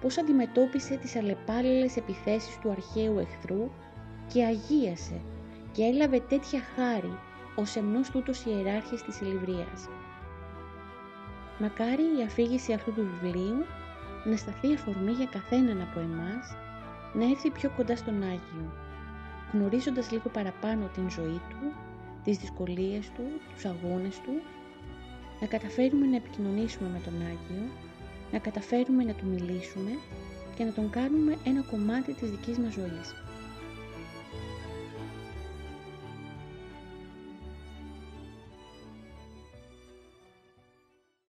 πώς 0.05 0.17
αντιμετώπισε 0.17 0.95
τις 0.95 1.15
αλλεπάλληλες 1.15 1.97
επιθέσεις 1.97 2.57
του 2.59 2.69
αρχαίου 2.71 3.19
εχθρού 3.19 3.69
και 4.33 4.43
αγίασε 4.43 5.21
και 5.71 5.83
έλαβε 5.83 6.19
τέτοια 6.19 6.61
χάρη 6.75 7.17
ως 7.55 7.75
εμνός 7.75 8.09
τούτος 8.09 8.45
ιεράρχης 8.45 9.03
της 9.03 9.19
Ηλιβρίας. 9.19 9.89
Μακάρι 11.59 12.03
η 12.19 12.23
αφήγηση 12.25 12.73
αυτού 12.73 12.93
του 12.93 13.07
βιβλίου 13.11 13.65
να 14.25 14.35
σταθεί 14.35 14.73
αφορμή 14.73 15.11
για 15.11 15.25
καθέναν 15.25 15.81
από 15.81 15.99
εμάς 15.99 16.55
να 17.13 17.25
έρθει 17.29 17.49
πιο 17.49 17.71
κοντά 17.77 17.95
στον 17.95 18.23
Άγιο, 18.23 18.73
γνωρίζοντας 19.53 20.11
λίγο 20.11 20.29
παραπάνω 20.29 20.89
την 20.93 21.09
ζωή 21.09 21.41
του, 21.49 21.73
τις 22.23 22.37
δυσκολίες 22.37 23.11
του, 23.15 23.23
τους 23.53 23.65
αγώνες 23.65 24.19
του, 24.19 24.41
να 25.39 25.47
καταφέρουμε 25.47 26.05
να 26.05 26.15
επικοινωνήσουμε 26.15 26.89
με 26.89 26.99
τον 27.05 27.13
Άγιο 27.21 27.63
να 28.35 28.41
καταφέρουμε 28.41 29.03
να 29.03 29.13
του 29.13 29.25
μιλήσουμε 29.25 29.91
και 30.55 30.63
να 30.63 30.71
τον 30.71 30.89
κάνουμε 30.89 31.37
ένα 31.43 31.61
κομμάτι 31.71 32.13
της 32.13 32.29
δικής 32.29 32.57
μας 32.57 32.73
ζωής. 32.73 33.24